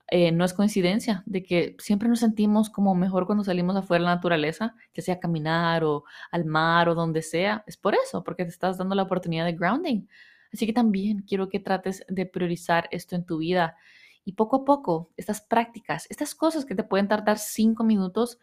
Eh, 0.07 0.31
no 0.31 0.45
es 0.45 0.53
coincidencia 0.53 1.23
de 1.25 1.43
que 1.43 1.75
siempre 1.79 2.07
nos 2.07 2.19
sentimos 2.19 2.69
como 2.69 2.93
mejor 2.93 3.25
cuando 3.25 3.43
salimos 3.43 3.75
afuera 3.75 4.03
de 4.03 4.05
la 4.05 4.15
naturaleza, 4.15 4.75
ya 4.93 5.01
sea 5.01 5.19
caminar 5.19 5.83
o 5.83 6.03
al 6.31 6.45
mar 6.45 6.89
o 6.89 6.95
donde 6.95 7.21
sea. 7.23 7.63
Es 7.65 7.77
por 7.77 7.95
eso, 7.95 8.23
porque 8.23 8.43
te 8.43 8.51
estás 8.51 8.77
dando 8.77 8.93
la 8.95 9.03
oportunidad 9.03 9.45
de 9.45 9.53
grounding. 9.53 10.07
Así 10.53 10.67
que 10.67 10.73
también 10.73 11.23
quiero 11.23 11.49
que 11.49 11.59
trates 11.59 12.05
de 12.07 12.25
priorizar 12.25 12.87
esto 12.91 13.15
en 13.15 13.25
tu 13.25 13.39
vida 13.39 13.75
y 14.23 14.33
poco 14.33 14.57
a 14.57 14.65
poco, 14.65 15.11
estas 15.17 15.41
prácticas, 15.41 16.07
estas 16.09 16.35
cosas 16.35 16.65
que 16.65 16.75
te 16.75 16.83
pueden 16.83 17.07
tardar 17.07 17.37
cinco 17.37 17.83
minutos, 17.83 18.39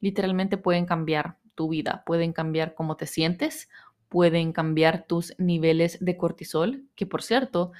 literalmente 0.00 0.58
pueden 0.58 0.86
cambiar 0.86 1.38
tu 1.54 1.68
vida, 1.68 2.02
pueden 2.06 2.32
cambiar 2.32 2.74
cómo 2.74 2.96
te 2.96 3.06
sientes, 3.06 3.68
pueden 4.08 4.52
cambiar 4.52 5.06
tus 5.06 5.34
niveles 5.38 5.98
de 6.00 6.16
cortisol, 6.16 6.84
que 6.94 7.06
por 7.06 7.22
cierto, 7.22 7.72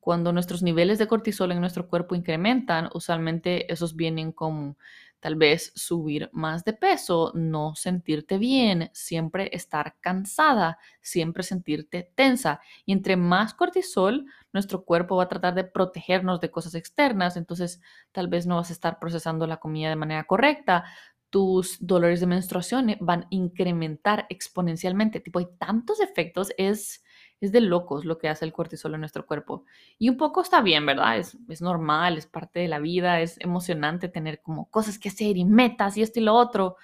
cuando 0.00 0.32
nuestros 0.32 0.62
niveles 0.62 0.98
de 0.98 1.06
cortisol 1.06 1.52
en 1.52 1.60
nuestro 1.60 1.86
cuerpo 1.86 2.14
incrementan, 2.14 2.88
usualmente 2.94 3.70
esos 3.72 3.94
vienen 3.94 4.32
con 4.32 4.76
tal 5.20 5.36
vez 5.36 5.72
subir 5.74 6.30
más 6.32 6.64
de 6.64 6.72
peso, 6.72 7.30
no 7.34 7.74
sentirte 7.76 8.38
bien, 8.38 8.90
siempre 8.94 9.50
estar 9.52 9.96
cansada, 10.00 10.78
siempre 11.02 11.42
sentirte 11.42 12.10
tensa. 12.14 12.60
Y 12.86 12.92
entre 12.92 13.16
más 13.16 13.52
cortisol, 13.52 14.24
nuestro 14.52 14.84
cuerpo 14.84 15.16
va 15.16 15.24
a 15.24 15.28
tratar 15.28 15.54
de 15.54 15.64
protegernos 15.64 16.40
de 16.40 16.50
cosas 16.50 16.74
externas, 16.74 17.36
entonces 17.36 17.82
tal 18.12 18.28
vez 18.28 18.46
no 18.46 18.56
vas 18.56 18.70
a 18.70 18.72
estar 18.72 18.98
procesando 18.98 19.46
la 19.46 19.58
comida 19.58 19.90
de 19.90 19.96
manera 19.96 20.24
correcta, 20.24 20.84
tus 21.28 21.76
dolores 21.80 22.20
de 22.20 22.26
menstruación 22.26 22.96
van 23.00 23.22
a 23.24 23.26
incrementar 23.30 24.26
exponencialmente. 24.30 25.20
Tipo, 25.20 25.38
hay 25.38 25.48
tantos 25.58 26.00
efectos, 26.00 26.52
es 26.58 27.04
es 27.40 27.52
de 27.52 27.60
locos 27.60 28.04
lo 28.04 28.18
que 28.18 28.28
hace 28.28 28.44
el 28.44 28.52
cortisol 28.52 28.94
en 28.94 29.00
nuestro 29.00 29.26
cuerpo. 29.26 29.64
Y 29.98 30.08
un 30.08 30.16
poco 30.16 30.42
está 30.42 30.60
bien, 30.60 30.86
¿verdad? 30.86 31.18
Es, 31.18 31.38
es 31.48 31.62
normal, 31.62 32.18
es 32.18 32.26
parte 32.26 32.60
de 32.60 32.68
la 32.68 32.78
vida, 32.78 33.20
es 33.20 33.38
emocionante 33.40 34.08
tener 34.08 34.40
como 34.42 34.70
cosas 34.70 34.98
que 34.98 35.08
hacer 35.08 35.36
y 35.36 35.44
metas 35.44 35.96
y 35.96 36.02
esto 36.02 36.20
y 36.20 36.24
lo 36.24 36.34
otro. 36.34 36.76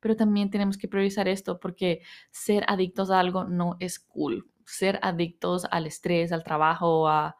Pero 0.00 0.16
también 0.16 0.50
tenemos 0.50 0.76
que 0.78 0.88
priorizar 0.88 1.28
esto 1.28 1.60
porque 1.60 2.02
ser 2.30 2.64
adictos 2.68 3.10
a 3.10 3.20
algo 3.20 3.44
no 3.44 3.76
es 3.80 3.98
cool. 4.00 4.50
Ser 4.66 4.98
adictos 5.02 5.66
al 5.70 5.86
estrés, 5.86 6.32
al 6.32 6.44
trabajo, 6.44 7.08
a 7.08 7.36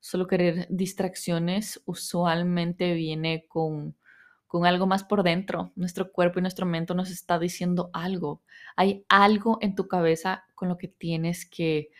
solo 0.00 0.26
querer 0.26 0.66
distracciones, 0.70 1.82
usualmente 1.84 2.94
viene 2.94 3.46
con 3.48 3.96
con 4.46 4.66
algo 4.66 4.86
más 4.86 5.04
por 5.04 5.22
dentro. 5.22 5.72
Nuestro 5.76 6.12
cuerpo 6.12 6.38
y 6.38 6.42
nuestro 6.42 6.66
mente 6.66 6.94
nos 6.94 7.10
está 7.10 7.38
diciendo 7.38 7.90
algo. 7.92 8.42
Hay 8.76 9.04
algo 9.08 9.58
en 9.60 9.74
tu 9.74 9.88
cabeza 9.88 10.44
con 10.54 10.68
lo 10.68 10.78
que 10.78 10.88
tienes 10.88 11.48
que 11.48 11.90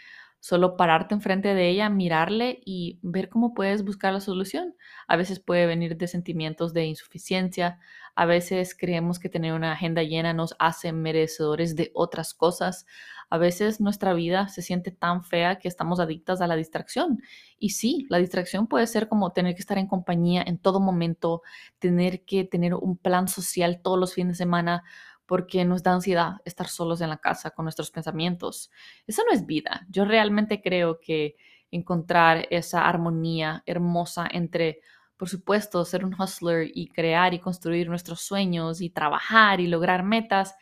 solo 0.47 0.77
pararte 0.77 1.13
enfrente 1.13 1.55
de 1.55 1.69
ella, 1.69 1.91
mirarle 1.91 2.61
y 2.65 3.01
ver 3.03 3.29
cómo 3.29 3.53
puedes 3.53 3.85
buscar 3.85 4.13
la 4.13 4.21
solución. 4.21 4.77
A 5.09 5.17
veces 5.17 5.41
puede 5.41 5.67
venir 5.67 5.97
de 5.97 6.07
sentimientos 6.07 6.73
de 6.73 6.85
insuficiencia, 6.85 7.81
a 8.15 8.27
veces 8.27 8.77
creemos 8.79 9.19
que 9.19 9.29
tener 9.29 9.55
una 9.55 9.73
agenda 9.73 10.05
llena 10.05 10.35
nos 10.35 10.55
hace 10.61 10.93
merecedores 10.93 11.75
de 11.75 11.91
otras 11.95 12.33
cosas, 12.33 12.87
a 13.29 13.39
veces 13.39 13.81
nuestra 13.81 14.15
vida 14.15 14.47
se 14.47 14.63
siente 14.63 14.93
tan 14.93 15.25
fea 15.25 15.59
que 15.59 15.67
estamos 15.67 15.99
adictas 15.99 16.41
a 16.41 16.47
la 16.47 16.55
distracción. 16.55 17.21
Y 17.59 17.71
sí, 17.71 18.07
la 18.09 18.19
distracción 18.19 18.69
puede 18.69 18.87
ser 18.87 19.09
como 19.09 19.33
tener 19.33 19.57
que 19.57 19.63
estar 19.63 19.79
en 19.79 19.89
compañía 19.89 20.45
en 20.47 20.59
todo 20.59 20.79
momento, 20.79 21.43
tener 21.81 22.25
que 22.25 22.45
tener 22.45 22.75
un 22.75 22.97
plan 22.97 23.27
social 23.27 23.81
todos 23.83 23.99
los 23.99 24.15
fines 24.15 24.35
de 24.35 24.45
semana 24.45 24.85
porque 25.27 25.65
nos 25.65 25.83
da 25.83 25.93
ansiedad 25.93 26.35
estar 26.45 26.69
solos 26.69 27.01
en 27.01 27.11
la 27.11 27.19
casa 27.19 27.51
con 27.51 27.65
nuestros 27.65 27.91
pensamientos. 27.91 28.71
Eso 29.07 29.23
no 29.27 29.33
es 29.35 29.47
vida. 29.47 29.87
Yo 29.91 30.05
realmente 30.05 30.63
creo 30.63 31.01
que 31.01 31.37
encontrar 31.71 32.47
esa 32.51 32.89
armonía 32.89 33.63
hermosa 33.67 34.29
entre, 34.31 34.81
por 35.17 35.29
supuesto, 35.29 35.85
ser 35.85 36.05
un 36.05 36.15
hustler 36.19 36.71
y 36.73 36.89
crear 36.89 37.35
y 37.35 37.41
construir 37.41 37.89
nuestros 37.89 38.21
sueños 38.21 38.81
y 38.81 38.91
trabajar 38.91 39.61
y 39.61 39.67
lograr 39.67 40.03
metas 40.05 40.55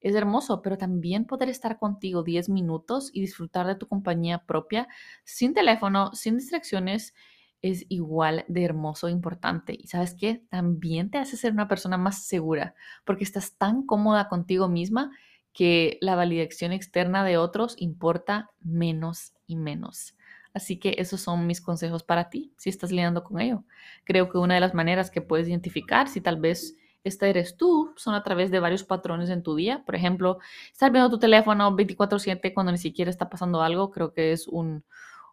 es 0.00 0.14
hermoso, 0.14 0.62
pero 0.62 0.78
también 0.78 1.24
poder 1.24 1.48
estar 1.48 1.78
contigo 1.78 2.22
10 2.22 2.48
minutos 2.48 3.10
y 3.12 3.20
disfrutar 3.20 3.66
de 3.66 3.74
tu 3.74 3.88
compañía 3.88 4.44
propia 4.44 4.88
sin 5.24 5.54
teléfono, 5.54 6.14
sin 6.14 6.36
distracciones, 6.38 7.14
es 7.62 7.86
igual 7.88 8.44
de 8.48 8.64
hermoso 8.64 9.08
e 9.08 9.12
importante. 9.12 9.76
Y 9.78 9.88
sabes 9.88 10.14
qué? 10.14 10.42
También 10.48 11.10
te 11.10 11.18
hace 11.18 11.36
ser 11.36 11.52
una 11.52 11.68
persona 11.68 11.98
más 11.98 12.24
segura 12.24 12.74
porque 13.04 13.24
estás 13.24 13.56
tan 13.56 13.84
cómoda 13.84 14.28
contigo 14.28 14.68
misma 14.68 15.10
que 15.52 15.98
la 16.00 16.14
validación 16.14 16.72
externa 16.72 17.24
de 17.24 17.36
otros 17.36 17.74
importa 17.78 18.50
menos 18.60 19.32
y 19.46 19.56
menos. 19.56 20.14
Así 20.54 20.78
que 20.78 20.94
esos 20.98 21.20
son 21.20 21.46
mis 21.46 21.60
consejos 21.60 22.02
para 22.02 22.30
ti 22.30 22.52
si 22.56 22.70
estás 22.70 22.90
lidiando 22.90 23.24
con 23.24 23.40
ello. 23.40 23.64
Creo 24.04 24.28
que 24.30 24.38
una 24.38 24.54
de 24.54 24.60
las 24.60 24.74
maneras 24.74 25.10
que 25.10 25.20
puedes 25.20 25.48
identificar 25.48 26.08
si 26.08 26.20
tal 26.20 26.40
vez 26.40 26.76
esta 27.04 27.26
eres 27.26 27.56
tú, 27.56 27.92
son 27.96 28.14
a 28.14 28.22
través 28.22 28.50
de 28.50 28.60
varios 28.60 28.84
patrones 28.84 29.30
en 29.30 29.42
tu 29.42 29.54
día. 29.54 29.82
Por 29.84 29.94
ejemplo, 29.94 30.38
estar 30.72 30.90
viendo 30.90 31.10
tu 31.10 31.18
teléfono 31.18 31.74
24/7 31.74 32.52
cuando 32.52 32.72
ni 32.72 32.78
siquiera 32.78 33.10
está 33.10 33.28
pasando 33.28 33.62
algo, 33.62 33.90
creo 33.90 34.12
que 34.12 34.32
es 34.32 34.46
un, 34.48 34.84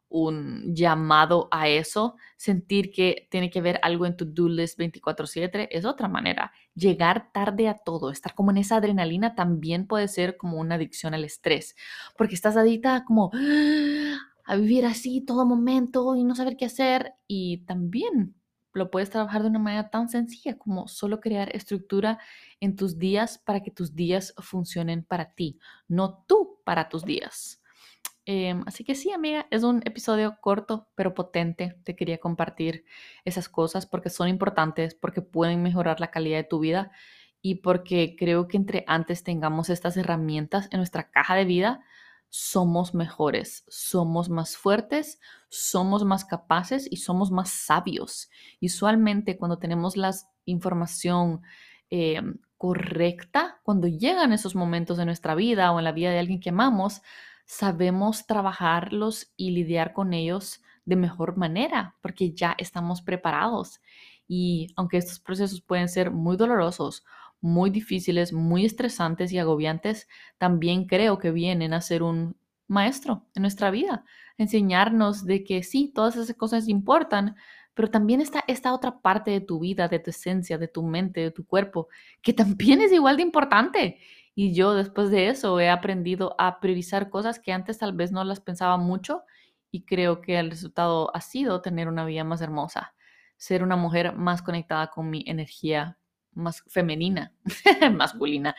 un 0.10 0.74
llamado 0.76 1.48
a 1.52 1.68
eso. 1.70 2.16
Sentir 2.38 2.92
que 2.92 3.28
tiene 3.32 3.50
que 3.50 3.62
ver 3.62 3.80
algo 3.84 4.06
en 4.06 4.16
tu 4.18 4.26
do 4.26 4.48
list 4.50 4.78
24/7 4.78 5.68
es 5.76 5.86
otra 5.86 6.08
manera. 6.08 6.52
Llegar 6.76 7.32
tarde 7.34 7.68
a 7.68 7.76
todo, 7.76 8.12
estar 8.12 8.34
como 8.36 8.52
en 8.52 8.58
esa 8.58 8.78
adrenalina 8.78 9.36
también 9.36 9.88
puede 9.88 10.08
ser 10.08 10.38
como 10.38 10.58
una 10.60 10.76
adicción 10.76 11.14
al 11.14 11.24
estrés, 11.26 11.76
porque 12.18 12.36
estás 12.36 12.58
adicta 12.58 13.04
como 13.06 13.32
a 14.46 14.56
vivir 14.56 14.86
así 14.86 15.22
todo 15.22 15.46
momento 15.46 16.16
y 16.16 16.24
no 16.24 16.36
saber 16.36 16.56
qué 16.58 16.66
hacer 16.66 17.14
y 17.28 17.66
también 17.66 18.36
lo 18.74 18.92
puedes 18.92 19.10
trabajar 19.10 19.42
de 19.42 19.50
una 19.50 19.60
manera 19.60 19.90
tan 19.90 20.10
sencilla 20.10 20.58
como 20.58 20.88
solo 20.88 21.20
crear 21.22 21.56
estructura 21.56 22.20
en 22.60 22.76
tus 22.76 23.00
días 23.00 23.38
para 23.40 23.62
que 23.64 23.72
tus 23.72 23.96
días 23.96 24.34
funcionen 24.38 25.04
para 25.04 25.34
ti, 25.34 25.60
no 25.88 26.24
tú 26.28 26.60
para 26.66 26.90
tus 26.90 27.06
días. 27.06 27.62
Em, 28.28 28.64
así 28.66 28.84
que 28.84 28.96
sí, 28.96 29.12
amiga, 29.12 29.48
es 29.52 29.64
un 29.64 29.82
episodio 29.86 30.38
corto 30.42 30.88
pero 30.96 31.14
potente. 31.14 31.78
Te 31.84 31.96
quería 31.96 32.18
compartir 32.20 32.86
esas 33.24 33.50
cosas 33.50 33.86
porque 33.86 34.10
son 34.10 34.28
importantes, 34.28 34.96
porque 34.96 35.22
pueden 35.22 35.62
mejorar 35.62 36.00
la 36.00 36.10
calidad 36.12 36.38
de 36.38 36.44
tu 36.44 36.60
vida 36.60 36.92
y 37.42 37.56
porque 37.56 38.16
creo 38.18 38.48
que 38.48 38.58
entre 38.58 38.84
antes 38.88 39.24
tengamos 39.24 39.70
estas 39.70 39.98
herramientas 39.98 40.68
en 40.72 40.80
nuestra 40.80 41.12
caja 41.12 41.36
de 41.36 41.46
vida, 41.46 41.82
somos 42.30 42.96
mejores, 42.96 43.64
somos 43.68 44.30
más 44.30 44.58
fuertes, 44.58 45.20
somos 45.48 46.04
más 46.04 46.26
capaces 46.26 46.88
y 46.92 46.98
somos 46.98 47.32
más 47.32 47.50
sabios. 47.50 48.30
usualmente 48.62 49.38
cuando 49.38 49.60
tenemos 49.60 49.96
la 49.96 50.12
información 50.46 51.42
eh, 51.92 52.22
correcta, 52.58 53.60
cuando 53.64 53.88
llegan 53.88 54.34
esos 54.34 54.56
momentos 54.56 54.98
de 54.98 55.06
nuestra 55.06 55.36
vida 55.36 55.72
o 55.72 55.78
en 55.78 55.86
la 55.86 55.92
vida 55.92 56.10
de 56.10 56.20
alguien 56.20 56.40
que 56.40 56.50
amamos, 56.50 57.02
sabemos 57.46 58.26
trabajarlos 58.26 59.32
y 59.38 59.52
lidiar 59.52 59.94
con 59.94 60.14
ellos 60.14 60.62
de 60.86 60.96
mejor 60.96 61.38
manera 61.38 61.96
porque 62.02 62.32
ya 62.34 62.56
estamos 62.58 63.02
preparados. 63.02 63.82
Y 64.28 64.68
aunque 64.76 64.98
estos 64.98 65.20
procesos 65.20 65.62
pueden 65.62 65.90
ser 65.90 66.12
muy 66.12 66.38
dolorosos 66.38 67.04
muy 67.46 67.70
difíciles, 67.70 68.34
muy 68.34 68.66
estresantes 68.66 69.32
y 69.32 69.38
agobiantes, 69.38 70.08
también 70.40 70.86
creo 70.88 71.20
que 71.20 71.32
vienen 71.32 71.74
a 71.74 71.82
ser 71.82 72.02
un 72.02 72.36
maestro 72.68 73.28
en 73.36 73.44
nuestra 73.44 73.70
vida, 73.70 74.04
enseñarnos 74.38 75.26
de 75.26 75.44
que 75.44 75.62
sí, 75.62 75.92
todas 75.94 76.16
esas 76.16 76.36
cosas 76.36 76.68
importan, 76.68 77.36
pero 77.76 77.92
también 77.92 78.20
está 78.20 78.44
esta 78.48 78.74
otra 78.74 79.00
parte 79.00 79.30
de 79.30 79.42
tu 79.42 79.60
vida, 79.60 79.88
de 79.88 80.00
tu 80.00 80.10
esencia, 80.10 80.58
de 80.58 80.68
tu 80.68 80.82
mente, 80.82 81.22
de 81.22 81.32
tu 81.32 81.46
cuerpo, 81.46 81.88
que 82.24 82.34
también 82.34 82.82
es 82.82 82.92
igual 82.92 83.18
de 83.18 83.24
importante. 83.24 84.00
Y 84.36 84.54
yo 84.54 84.74
después 84.74 85.10
de 85.10 85.30
eso 85.30 85.60
he 85.60 85.70
aprendido 85.70 86.36
a 86.38 86.60
priorizar 86.60 87.10
cosas 87.10 87.40
que 87.40 87.54
antes 87.54 87.78
tal 87.80 87.94
vez 87.94 88.12
no 88.12 88.24
las 88.24 88.42
pensaba 88.42 88.78
mucho 88.78 89.24
y 89.72 89.86
creo 89.86 90.22
que 90.22 90.38
el 90.40 90.52
resultado 90.52 91.16
ha 91.16 91.22
sido 91.22 91.62
tener 91.62 91.88
una 91.88 92.06
vida 92.06 92.24
más 92.26 92.42
hermosa, 92.42 92.94
ser 93.38 93.64
una 93.64 93.78
mujer 93.78 94.14
más 94.14 94.42
conectada 94.42 94.88
con 94.92 95.10
mi 95.10 95.24
energía 95.26 95.98
más 96.34 96.64
femenina, 96.68 97.34
masculina. 97.94 98.56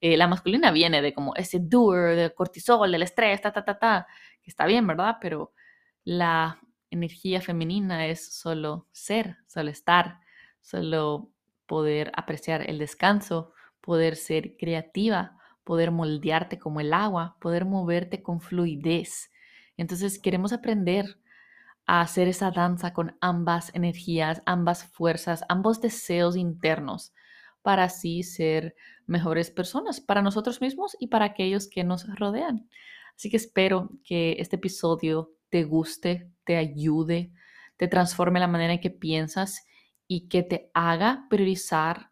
Eh, 0.00 0.16
la 0.16 0.26
masculina 0.28 0.70
viene 0.70 1.02
de 1.02 1.12
como 1.12 1.34
ese 1.36 1.58
doer, 1.60 2.16
del 2.16 2.34
cortisol, 2.34 2.90
del 2.90 3.02
estrés, 3.02 3.40
ta, 3.40 3.52
ta, 3.52 3.64
ta, 3.64 3.78
ta, 3.78 4.06
que 4.42 4.50
está 4.50 4.66
bien, 4.66 4.86
¿verdad? 4.86 5.16
Pero 5.20 5.52
la 6.04 6.58
energía 6.90 7.40
femenina 7.40 8.06
es 8.06 8.34
solo 8.34 8.86
ser, 8.92 9.36
solo 9.46 9.70
estar, 9.70 10.20
solo 10.60 11.30
poder 11.66 12.10
apreciar 12.14 12.68
el 12.68 12.78
descanso, 12.78 13.52
poder 13.80 14.16
ser 14.16 14.56
creativa, 14.56 15.36
poder 15.64 15.90
moldearte 15.90 16.58
como 16.58 16.80
el 16.80 16.92
agua, 16.92 17.36
poder 17.40 17.64
moverte 17.64 18.22
con 18.22 18.40
fluidez. 18.40 19.30
Entonces 19.76 20.18
queremos 20.18 20.52
aprender 20.52 21.18
a 21.86 22.00
hacer 22.00 22.28
esa 22.28 22.50
danza 22.50 22.92
con 22.92 23.16
ambas 23.20 23.74
energías, 23.74 24.42
ambas 24.46 24.84
fuerzas, 24.84 25.44
ambos 25.48 25.80
deseos 25.80 26.36
internos, 26.36 27.12
para 27.62 27.84
así 27.84 28.22
ser 28.22 28.74
mejores 29.06 29.50
personas 29.50 30.00
para 30.00 30.22
nosotros 30.22 30.60
mismos 30.60 30.96
y 31.00 31.08
para 31.08 31.26
aquellos 31.26 31.68
que 31.68 31.84
nos 31.84 32.06
rodean. 32.16 32.68
Así 33.16 33.30
que 33.30 33.36
espero 33.36 33.90
que 34.04 34.36
este 34.38 34.56
episodio 34.56 35.32
te 35.48 35.64
guste, 35.64 36.30
te 36.44 36.56
ayude, 36.56 37.32
te 37.76 37.88
transforme 37.88 38.40
la 38.40 38.48
manera 38.48 38.74
en 38.74 38.80
que 38.80 38.90
piensas 38.90 39.66
y 40.06 40.28
que 40.28 40.42
te 40.42 40.70
haga 40.74 41.26
priorizar 41.28 42.10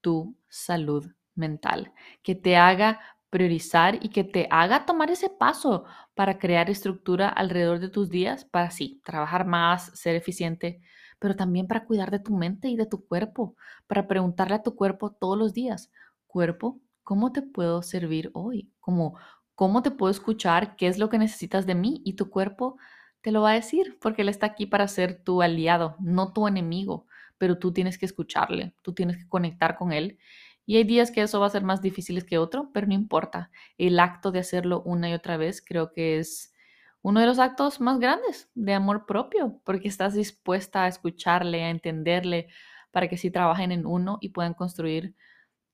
tu 0.00 0.36
salud 0.50 1.06
mental, 1.34 1.92
que 2.22 2.34
te 2.34 2.56
haga 2.56 3.00
priorizar 3.30 4.04
y 4.04 4.10
que 4.10 4.24
te 4.24 4.48
haga 4.50 4.84
tomar 4.84 5.10
ese 5.10 5.30
paso 5.30 5.84
para 6.14 6.38
crear 6.38 6.68
estructura 6.68 7.28
alrededor 7.28 7.78
de 7.78 7.88
tus 7.88 8.10
días 8.10 8.44
para 8.44 8.70
sí, 8.70 9.00
trabajar 9.04 9.46
más, 9.46 9.86
ser 9.98 10.16
eficiente, 10.16 10.82
pero 11.18 11.36
también 11.36 11.66
para 11.66 11.86
cuidar 11.86 12.10
de 12.10 12.18
tu 12.18 12.36
mente 12.36 12.68
y 12.68 12.76
de 12.76 12.86
tu 12.86 13.06
cuerpo, 13.06 13.56
para 13.86 14.06
preguntarle 14.08 14.56
a 14.56 14.62
tu 14.62 14.74
cuerpo 14.74 15.12
todos 15.12 15.38
los 15.38 15.54
días, 15.54 15.90
cuerpo, 16.26 16.80
¿cómo 17.04 17.32
te 17.32 17.42
puedo 17.42 17.82
servir 17.82 18.30
hoy? 18.34 18.72
Como, 18.80 19.16
¿Cómo 19.60 19.82
te 19.82 19.90
puedo 19.90 20.10
escuchar? 20.10 20.74
¿Qué 20.76 20.86
es 20.86 20.96
lo 20.96 21.10
que 21.10 21.18
necesitas 21.18 21.66
de 21.66 21.74
mí? 21.74 22.00
Y 22.02 22.14
tu 22.14 22.30
cuerpo 22.30 22.78
te 23.20 23.30
lo 23.30 23.42
va 23.42 23.50
a 23.50 23.54
decir 23.54 23.98
porque 24.00 24.22
él 24.22 24.30
está 24.30 24.46
aquí 24.46 24.64
para 24.64 24.88
ser 24.88 25.22
tu 25.22 25.42
aliado, 25.42 25.96
no 26.00 26.32
tu 26.32 26.48
enemigo, 26.48 27.06
pero 27.40 27.58
tú 27.58 27.72
tienes 27.72 27.96
que 27.96 28.04
escucharle, 28.04 28.74
tú 28.82 28.92
tienes 28.92 29.16
que 29.16 29.26
conectar 29.26 29.78
con 29.78 29.94
él. 29.94 30.18
Y 30.66 30.76
hay 30.76 30.84
días 30.84 31.10
que 31.10 31.22
eso 31.22 31.40
va 31.40 31.46
a 31.46 31.50
ser 31.50 31.64
más 31.64 31.80
difícil 31.80 32.26
que 32.26 32.36
otro, 32.36 32.70
pero 32.74 32.86
no 32.86 32.92
importa. 32.92 33.50
El 33.78 33.98
acto 33.98 34.30
de 34.30 34.40
hacerlo 34.40 34.82
una 34.84 35.08
y 35.08 35.14
otra 35.14 35.38
vez 35.38 35.64
creo 35.66 35.90
que 35.90 36.18
es 36.18 36.52
uno 37.00 37.18
de 37.18 37.26
los 37.26 37.38
actos 37.38 37.80
más 37.80 37.98
grandes 37.98 38.50
de 38.54 38.74
amor 38.74 39.06
propio, 39.06 39.58
porque 39.64 39.88
estás 39.88 40.12
dispuesta 40.12 40.84
a 40.84 40.88
escucharle, 40.88 41.64
a 41.64 41.70
entenderle, 41.70 42.48
para 42.90 43.08
que 43.08 43.16
sí 43.16 43.30
trabajen 43.30 43.72
en 43.72 43.86
uno 43.86 44.18
y 44.20 44.28
puedan 44.28 44.52
construir 44.52 45.14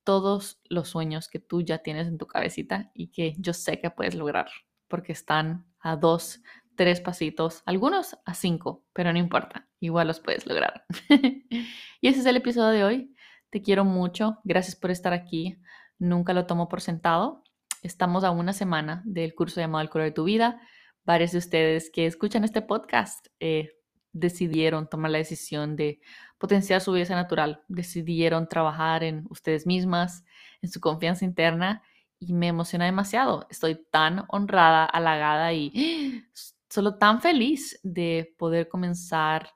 todos 0.05 0.61
los 0.69 0.89
sueños 0.89 1.29
que 1.29 1.41
tú 1.41 1.63
ya 1.63 1.79
tienes 1.79 2.07
en 2.07 2.17
tu 2.17 2.29
cabecita 2.29 2.93
y 2.95 3.09
que 3.09 3.35
yo 3.39 3.53
sé 3.55 3.81
que 3.81 3.91
puedes 3.91 4.15
lograr, 4.15 4.47
porque 4.87 5.11
están 5.11 5.67
a 5.81 5.97
dos, 5.97 6.43
tres 6.77 7.01
pasitos, 7.01 7.62
algunos 7.67 8.19
a 8.25 8.35
cinco, 8.35 8.85
pero 8.93 9.12
no 9.12 9.19
importa, 9.19 9.69
igual 9.81 10.09
los 10.09 10.21
puedes 10.21 10.47
lograr. 10.47 10.85
y 11.11 12.09
ese 12.09 12.21
es 12.21 12.27
el 12.27 12.37
episodio 12.37 12.71
de 12.71 12.85
hoy. 12.85 13.17
Te 13.51 13.62
quiero 13.62 13.85
mucho, 13.85 14.39
gracias 14.45 14.77
por 14.77 14.91
estar 14.91 15.12
aquí. 15.12 15.59
Nunca 15.99 16.33
lo 16.33 16.47
tomo 16.47 16.69
por 16.69 16.81
sentado. 16.81 17.43
Estamos 17.83 18.25
a 18.25 18.31
una 18.31 18.53
semana 18.53 19.03
del 19.05 19.35
curso 19.35 19.61
llamado 19.61 19.83
El 19.83 19.91
color 19.91 20.07
de 20.07 20.12
tu 20.12 20.25
vida 20.25 20.61
varios 21.07 21.33
de 21.33 21.39
ustedes 21.39 21.89
que 21.89 22.05
escuchan 22.05 22.45
este 22.45 22.61
podcast 22.61 23.29
eh, 23.39 23.71
decidieron 24.12 24.89
tomar 24.89 25.12
la 25.12 25.19
decisión 25.19 25.77
de 25.77 26.01
potenciar 26.37 26.81
su 26.81 26.93
belleza 26.93 27.15
natural, 27.15 27.62
decidieron 27.69 28.49
trabajar 28.49 29.05
en 29.05 29.25
ustedes 29.31 29.67
mismas, 29.67 30.25
en 30.61 30.71
su 30.71 30.81
confianza 30.81 31.25
interna 31.25 31.83
y 32.19 32.33
me 32.35 32.49
emociona 32.49 32.87
demasiado. 32.87 33.47
Estoy 33.51 33.87
tan 33.91 34.25
honrada, 34.29 34.85
halagada 34.85 35.53
y 35.53 36.25
solo 36.77 36.99
tan 36.99 37.23
feliz 37.23 37.81
de 37.83 38.35
poder 38.37 38.69
comenzar 38.69 39.49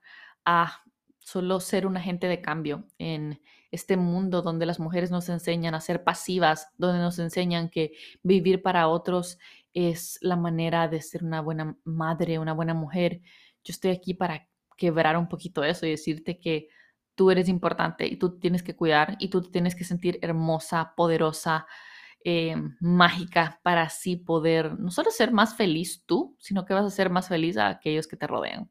a 0.47 0.81
solo 1.19 1.61
ser 1.61 1.87
un 1.87 1.99
agente 1.99 2.29
de 2.29 2.41
cambio 2.41 2.87
en 2.97 3.43
este 3.71 3.99
mundo 3.99 4.41
donde 4.41 4.65
las 4.65 4.81
mujeres 4.81 5.11
nos 5.11 5.29
enseñan 5.29 5.75
a 5.75 5.83
ser 5.83 6.03
pasivas, 6.03 6.69
donde 6.79 6.99
nos 6.99 7.19
enseñan 7.19 7.69
que 7.69 7.93
vivir 8.23 8.63
para 8.63 8.89
otros 8.89 9.39
es 9.75 10.19
la 10.23 10.37
manera 10.37 10.89
de 10.89 11.03
ser 11.03 11.23
una 11.23 11.43
buena 11.43 11.77
madre, 11.85 12.39
una 12.39 12.55
buena 12.55 12.73
mujer. 12.73 13.21
Yo 13.65 13.73
estoy 13.73 13.91
aquí 13.91 14.15
para 14.15 14.49
quebrar 14.79 15.19
un 15.19 15.29
poquito 15.29 15.63
eso 15.63 15.85
y 15.85 15.91
decirte 15.91 16.41
que 16.41 16.69
tú 17.15 17.31
eres 17.31 17.51
importante 17.51 18.07
y 18.07 18.17
tú 18.17 18.39
tienes 18.39 18.63
que 18.63 18.75
cuidar 18.75 19.19
y 19.21 19.29
tú 19.29 19.43
tienes 19.43 19.77
que 19.77 19.85
sentir 19.85 20.19
hermosa, 20.23 20.95
poderosa, 20.97 21.67
eh, 22.25 22.55
mágica 22.81 23.61
para 23.63 23.83
así 23.83 24.17
poder 24.17 24.79
no 24.79 24.91
solo 24.91 25.11
ser 25.11 25.33
más 25.33 25.57
feliz 25.57 26.05
tú, 26.07 26.37
sino 26.39 26.65
que 26.65 26.75
vas 26.75 26.85
a 26.85 26.91
ser 26.91 27.11
más 27.11 27.29
feliz 27.29 27.57
a 27.57 27.69
aquellos 27.69 28.07
que 28.07 28.17
te 28.17 28.27
rodean. 28.27 28.71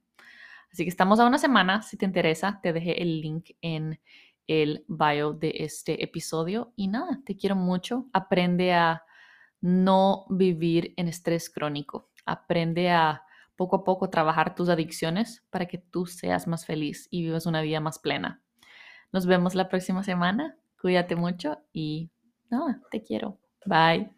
Así 0.71 0.83
que 0.83 0.89
estamos 0.89 1.19
a 1.19 1.25
una 1.25 1.37
semana. 1.37 1.81
Si 1.81 1.97
te 1.97 2.05
interesa, 2.05 2.59
te 2.61 2.73
dejé 2.73 3.01
el 3.01 3.21
link 3.21 3.51
en 3.61 3.99
el 4.47 4.85
bio 4.87 5.33
de 5.33 5.53
este 5.55 6.03
episodio. 6.03 6.73
Y 6.75 6.87
nada, 6.87 7.21
te 7.25 7.35
quiero 7.35 7.55
mucho. 7.55 8.07
Aprende 8.13 8.73
a 8.73 9.03
no 9.61 10.25
vivir 10.29 10.93
en 10.97 11.07
estrés 11.07 11.49
crónico. 11.49 12.09
Aprende 12.25 12.91
a 12.91 13.23
poco 13.55 13.77
a 13.77 13.83
poco 13.83 14.09
trabajar 14.09 14.55
tus 14.55 14.69
adicciones 14.69 15.43
para 15.49 15.65
que 15.65 15.77
tú 15.77 16.05
seas 16.05 16.47
más 16.47 16.65
feliz 16.65 17.07
y 17.11 17.23
vivas 17.23 17.45
una 17.45 17.61
vida 17.61 17.79
más 17.79 17.99
plena. 17.99 18.41
Nos 19.11 19.25
vemos 19.25 19.55
la 19.55 19.67
próxima 19.69 20.03
semana. 20.03 20.57
Cuídate 20.79 21.15
mucho 21.15 21.57
y 21.73 22.09
nada, 22.51 22.81
te 22.91 23.01
quiero. 23.03 23.37
Bye. 23.65 24.07